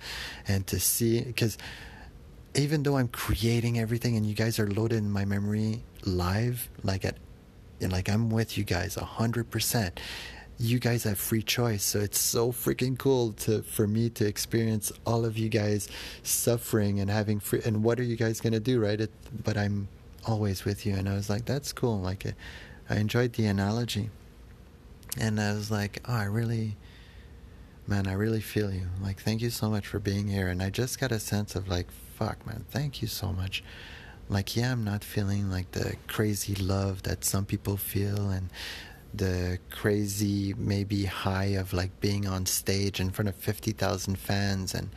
and 0.49 0.67
to 0.69 0.79
see 0.79 1.23
because 1.23 1.59
even 2.55 2.83
though 2.83 2.97
I'm 2.99 3.09
creating 3.09 3.79
everything 3.79 4.17
and 4.17 4.27
you 4.27 4.35
guys 4.35 4.59
are 4.59 4.69
loaded 4.69 4.99
in 4.99 5.11
my 5.11 5.25
memory 5.25 5.85
live, 6.05 6.69
like 6.83 7.05
at 7.05 7.17
like 7.81 8.09
I'm 8.09 8.31
with 8.31 8.57
you 8.57 8.65
guys 8.65 8.97
a 8.97 9.05
hundred 9.05 9.51
percent 9.51 9.99
you 10.63 10.79
guys 10.79 11.03
have 11.05 11.19
free 11.19 11.43
choice. 11.43 11.83
So 11.83 11.99
it's 11.99 12.21
so 12.21 12.53
freaking 12.53 12.97
cool 12.97 13.33
to 13.45 13.63
for 13.63 13.87
me 13.87 14.11
to 14.11 14.25
experience 14.27 14.93
all 15.05 15.25
of 15.25 15.37
you 15.37 15.49
guys 15.49 15.89
suffering 16.23 17.01
and 17.01 17.11
having 17.11 17.41
free. 17.41 17.61
And 17.65 17.83
what 17.83 17.99
are 17.99 18.05
you 18.13 18.17
guys 18.17 18.41
gonna 18.41 18.61
do, 18.61 18.81
right? 18.81 19.01
It, 19.01 19.11
but 19.45 19.57
I'm 19.57 19.89
always 20.25 20.65
with 20.65 20.87
you. 20.87 20.95
And 20.95 21.09
I 21.09 21.15
was 21.15 21.29
like, 21.29 21.45
that's 21.47 21.73
cool. 21.73 21.99
Like, 22.01 22.25
I 22.89 22.97
enjoyed 22.97 23.33
the 23.35 23.47
analogy, 23.47 24.11
and 25.19 25.41
I 25.41 25.53
was 25.53 25.71
like, 25.71 26.01
oh, 26.07 26.15
I 26.15 26.25
really. 26.25 26.77
man, 27.87 28.07
I 28.07 28.13
really 28.13 28.41
feel 28.41 28.73
you. 28.73 28.87
Like, 29.03 29.21
thank 29.21 29.41
you 29.43 29.51
so 29.51 29.69
much 29.69 29.87
for 29.87 29.99
being 29.99 30.29
here. 30.29 30.49
And 30.49 30.63
I 30.63 30.71
just 30.71 31.01
got 31.01 31.13
a 31.13 31.19
sense 31.21 31.55
of 31.57 31.69
like, 31.69 31.91
fuck, 31.91 32.47
man, 32.47 32.65
thank 32.71 33.03
you 33.03 33.09
so 33.09 33.33
much. 33.33 33.63
Like, 34.29 34.57
yeah, 34.57 34.73
I'm 34.73 34.85
not 34.85 35.05
feeling 35.05 35.51
like 35.51 35.73
the 35.73 35.97
crazy 36.07 36.55
love 36.55 37.03
that 37.03 37.25
some 37.25 37.45
people 37.45 37.77
feel 37.77 38.31
and 38.31 38.49
the 39.15 39.59
crazy 39.71 40.55
maybe 40.57 41.05
high 41.05 41.53
of 41.57 41.73
like 41.73 42.01
being 42.01 42.27
on 42.27 42.47
stage 42.47 43.01
in 43.01 43.11
front 43.11 43.29
of 43.29 43.35
50,000 43.35 44.19
fans 44.19 44.75
and 44.75 44.89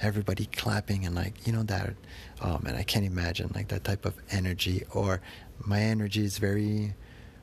everybody 0.00 0.46
clapping 0.46 1.06
and 1.06 1.14
like 1.14 1.46
you 1.46 1.52
know 1.52 1.62
that 1.64 1.94
oh 2.42 2.58
man 2.62 2.74
I 2.74 2.82
can't 2.82 3.04
imagine 3.04 3.50
like 3.54 3.68
that 3.68 3.84
type 3.84 4.04
of 4.04 4.14
energy. 4.30 4.84
Or 4.92 5.20
my 5.64 5.80
energy 5.80 6.24
is 6.24 6.38
very 6.38 6.94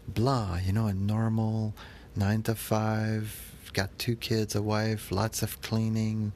blah 0.08 0.58
you 0.66 0.74
know 0.74 0.88
a 0.88 0.94
normal 0.94 1.74
9 2.16 2.44
to 2.44 2.56
5 2.56 3.72
got 3.74 3.98
two 4.00 4.16
kids 4.16 4.56
a 4.56 4.62
wife 4.62 5.12
lots 5.12 5.44
of 5.44 5.62
cleaning 5.62 6.32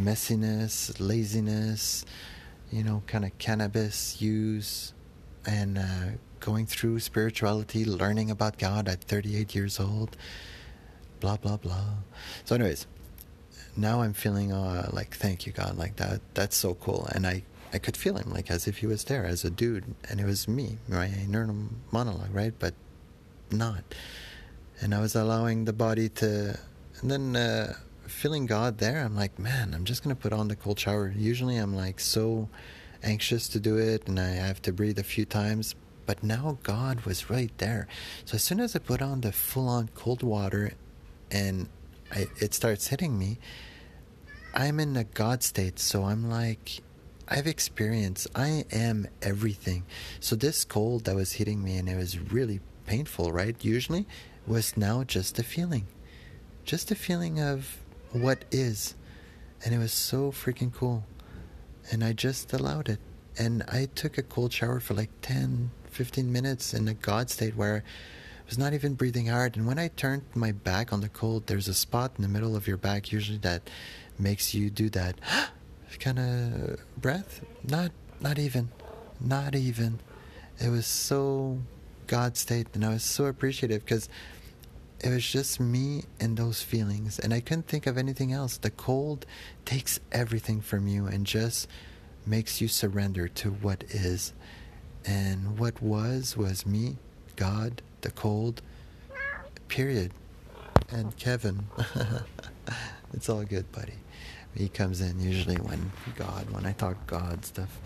messiness 0.00 0.96
laziness 0.98 2.04
you 2.70 2.82
know 2.82 3.02
kind 3.06 3.24
of 3.24 3.36
cannabis 3.38 4.20
use 4.20 4.94
and 5.46 5.78
uh, 5.78 6.16
going 6.40 6.66
through 6.66 7.00
spirituality, 7.00 7.84
learning 7.84 8.30
about 8.30 8.58
God 8.58 8.88
at 8.88 9.02
38 9.04 9.54
years 9.54 9.80
old, 9.80 10.16
blah, 11.20 11.36
blah, 11.36 11.56
blah. 11.56 11.94
So, 12.44 12.54
anyways, 12.54 12.86
now 13.76 14.02
I'm 14.02 14.12
feeling 14.12 14.52
uh, 14.52 14.90
like, 14.92 15.14
thank 15.14 15.46
you, 15.46 15.52
God, 15.52 15.76
like 15.76 15.96
that. 15.96 16.20
That's 16.34 16.56
so 16.56 16.74
cool. 16.74 17.08
And 17.12 17.26
I, 17.26 17.44
I 17.72 17.78
could 17.78 17.96
feel 17.96 18.16
him 18.16 18.30
like 18.30 18.50
as 18.50 18.66
if 18.66 18.78
he 18.78 18.86
was 18.86 19.04
there 19.04 19.24
as 19.24 19.44
a 19.44 19.50
dude, 19.50 19.94
and 20.08 20.20
it 20.20 20.26
was 20.26 20.46
me, 20.46 20.78
right? 20.88 21.12
Internal 21.12 21.68
monologue, 21.90 22.34
right? 22.34 22.52
But 22.58 22.74
not. 23.50 23.82
And 24.80 24.94
I 24.94 25.00
was 25.00 25.14
allowing 25.14 25.64
the 25.64 25.72
body 25.72 26.08
to, 26.08 26.58
and 27.00 27.10
then 27.10 27.36
uh, 27.36 27.74
feeling 28.06 28.46
God 28.46 28.78
there, 28.78 29.04
I'm 29.04 29.16
like, 29.16 29.38
man, 29.38 29.74
I'm 29.74 29.84
just 29.84 30.02
gonna 30.02 30.16
put 30.16 30.32
on 30.32 30.48
the 30.48 30.56
cold 30.56 30.78
shower. 30.78 31.12
Usually, 31.16 31.56
I'm 31.56 31.74
like 31.74 32.00
so 32.00 32.48
anxious 33.02 33.48
to 33.48 33.60
do 33.60 33.76
it, 33.76 34.08
and 34.08 34.18
I 34.18 34.30
have 34.30 34.62
to 34.62 34.72
breathe 34.72 34.98
a 34.98 35.04
few 35.04 35.24
times. 35.24 35.74
But 36.04 36.22
now 36.22 36.58
God 36.62 37.02
was 37.02 37.30
right 37.30 37.56
there. 37.58 37.86
So 38.24 38.34
as 38.34 38.42
soon 38.42 38.60
as 38.60 38.74
I 38.74 38.80
put 38.80 39.00
on 39.00 39.20
the 39.20 39.32
full 39.32 39.68
on 39.68 39.88
cold 39.94 40.22
water 40.22 40.72
and 41.30 41.68
I, 42.10 42.26
it 42.38 42.54
starts 42.54 42.88
hitting 42.88 43.18
me, 43.18 43.38
I'm 44.54 44.80
in 44.80 44.96
a 44.96 45.04
God 45.04 45.42
state. 45.42 45.78
So 45.78 46.04
I'm 46.04 46.28
like, 46.28 46.80
I've 47.28 47.46
experienced, 47.46 48.26
I 48.34 48.64
am 48.72 49.06
everything. 49.22 49.84
So 50.20 50.36
this 50.36 50.64
cold 50.64 51.04
that 51.04 51.14
was 51.14 51.32
hitting 51.32 51.62
me 51.62 51.78
and 51.78 51.88
it 51.88 51.96
was 51.96 52.18
really 52.18 52.60
painful, 52.86 53.32
right? 53.32 53.56
Usually 53.64 54.06
was 54.46 54.76
now 54.76 55.04
just 55.04 55.38
a 55.38 55.42
feeling, 55.42 55.86
just 56.64 56.90
a 56.90 56.96
feeling 56.96 57.40
of 57.40 57.78
what 58.10 58.44
is. 58.50 58.94
And 59.64 59.72
it 59.72 59.78
was 59.78 59.92
so 59.92 60.32
freaking 60.32 60.74
cool. 60.74 61.04
And 61.92 62.02
I 62.02 62.14
just 62.14 62.52
allowed 62.54 62.88
it. 62.88 62.98
And 63.38 63.62
I 63.68 63.86
took 63.94 64.16
a 64.16 64.22
cold 64.22 64.52
shower 64.52 64.80
for 64.80 64.94
like 64.94 65.10
10, 65.20 65.70
15 65.90 66.32
minutes 66.32 66.72
in 66.72 66.88
a 66.88 66.94
God 66.94 67.28
state 67.28 67.54
where 67.54 67.84
I 67.84 68.46
was 68.46 68.58
not 68.58 68.72
even 68.72 68.94
breathing 68.94 69.26
hard. 69.26 69.56
And 69.56 69.66
when 69.66 69.78
I 69.78 69.88
turned 69.88 70.22
my 70.34 70.52
back 70.52 70.90
on 70.90 71.02
the 71.02 71.10
cold, 71.10 71.46
there's 71.46 71.68
a 71.68 71.74
spot 71.74 72.12
in 72.16 72.22
the 72.22 72.28
middle 72.28 72.56
of 72.56 72.66
your 72.66 72.78
back 72.78 73.12
usually 73.12 73.38
that 73.38 73.68
makes 74.18 74.54
you 74.54 74.70
do 74.70 74.88
that 74.90 75.20
kind 76.00 76.18
of 76.18 76.80
breath. 76.96 77.44
Not, 77.62 77.92
not 78.20 78.38
even, 78.38 78.70
not 79.20 79.54
even. 79.54 80.00
It 80.58 80.70
was 80.70 80.86
so 80.86 81.58
God 82.06 82.38
state, 82.38 82.68
and 82.74 82.84
I 82.84 82.90
was 82.90 83.04
so 83.04 83.26
appreciative 83.26 83.84
because 83.84 84.08
it 85.02 85.10
was 85.10 85.28
just 85.28 85.58
me 85.58 86.04
and 86.20 86.36
those 86.36 86.62
feelings, 86.62 87.18
and 87.18 87.34
I 87.34 87.40
couldn't 87.40 87.66
think 87.66 87.86
of 87.86 87.98
anything 87.98 88.32
else. 88.32 88.56
The 88.56 88.70
cold 88.70 89.26
takes 89.64 89.98
everything 90.12 90.60
from 90.60 90.86
you 90.86 91.06
and 91.06 91.26
just 91.26 91.68
makes 92.24 92.60
you 92.60 92.68
surrender 92.68 93.26
to 93.26 93.50
what 93.50 93.82
is. 93.90 94.32
And 95.04 95.58
what 95.58 95.82
was, 95.82 96.36
was 96.36 96.64
me, 96.64 96.98
God, 97.34 97.82
the 98.02 98.12
cold, 98.12 98.62
period. 99.68 100.12
And 100.90 101.16
Kevin. 101.16 101.66
it's 103.12 103.28
all 103.28 103.42
good, 103.42 103.70
buddy. 103.72 103.94
He 104.54 104.68
comes 104.68 105.00
in 105.00 105.18
usually 105.18 105.56
when 105.56 105.90
God, 106.16 106.48
when 106.50 106.66
I 106.66 106.72
talk 106.72 107.06
God 107.06 107.44
stuff. 107.44 107.80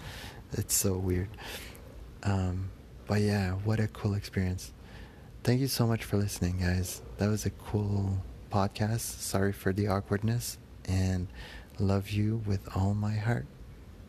It's 0.52 0.74
so 0.74 0.98
weird. 0.98 1.28
Um, 2.24 2.70
but 3.06 3.20
yeah, 3.20 3.52
what 3.52 3.78
a 3.80 3.86
cool 3.88 4.14
experience. 4.14 4.72
Thank 5.46 5.60
you 5.60 5.68
so 5.68 5.86
much 5.86 6.02
for 6.02 6.16
listening, 6.16 6.58
guys. 6.58 7.02
That 7.18 7.28
was 7.28 7.46
a 7.46 7.50
cool 7.50 8.18
podcast. 8.50 9.20
Sorry 9.20 9.52
for 9.52 9.72
the 9.72 9.86
awkwardness 9.86 10.58
and 10.86 11.28
love 11.78 12.10
you 12.10 12.42
with 12.44 12.68
all 12.74 12.94
my 12.94 13.14
heart. 13.14 13.46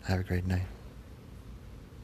Have 0.06 0.22
a 0.22 0.24
great 0.24 0.48
night. 0.48 0.66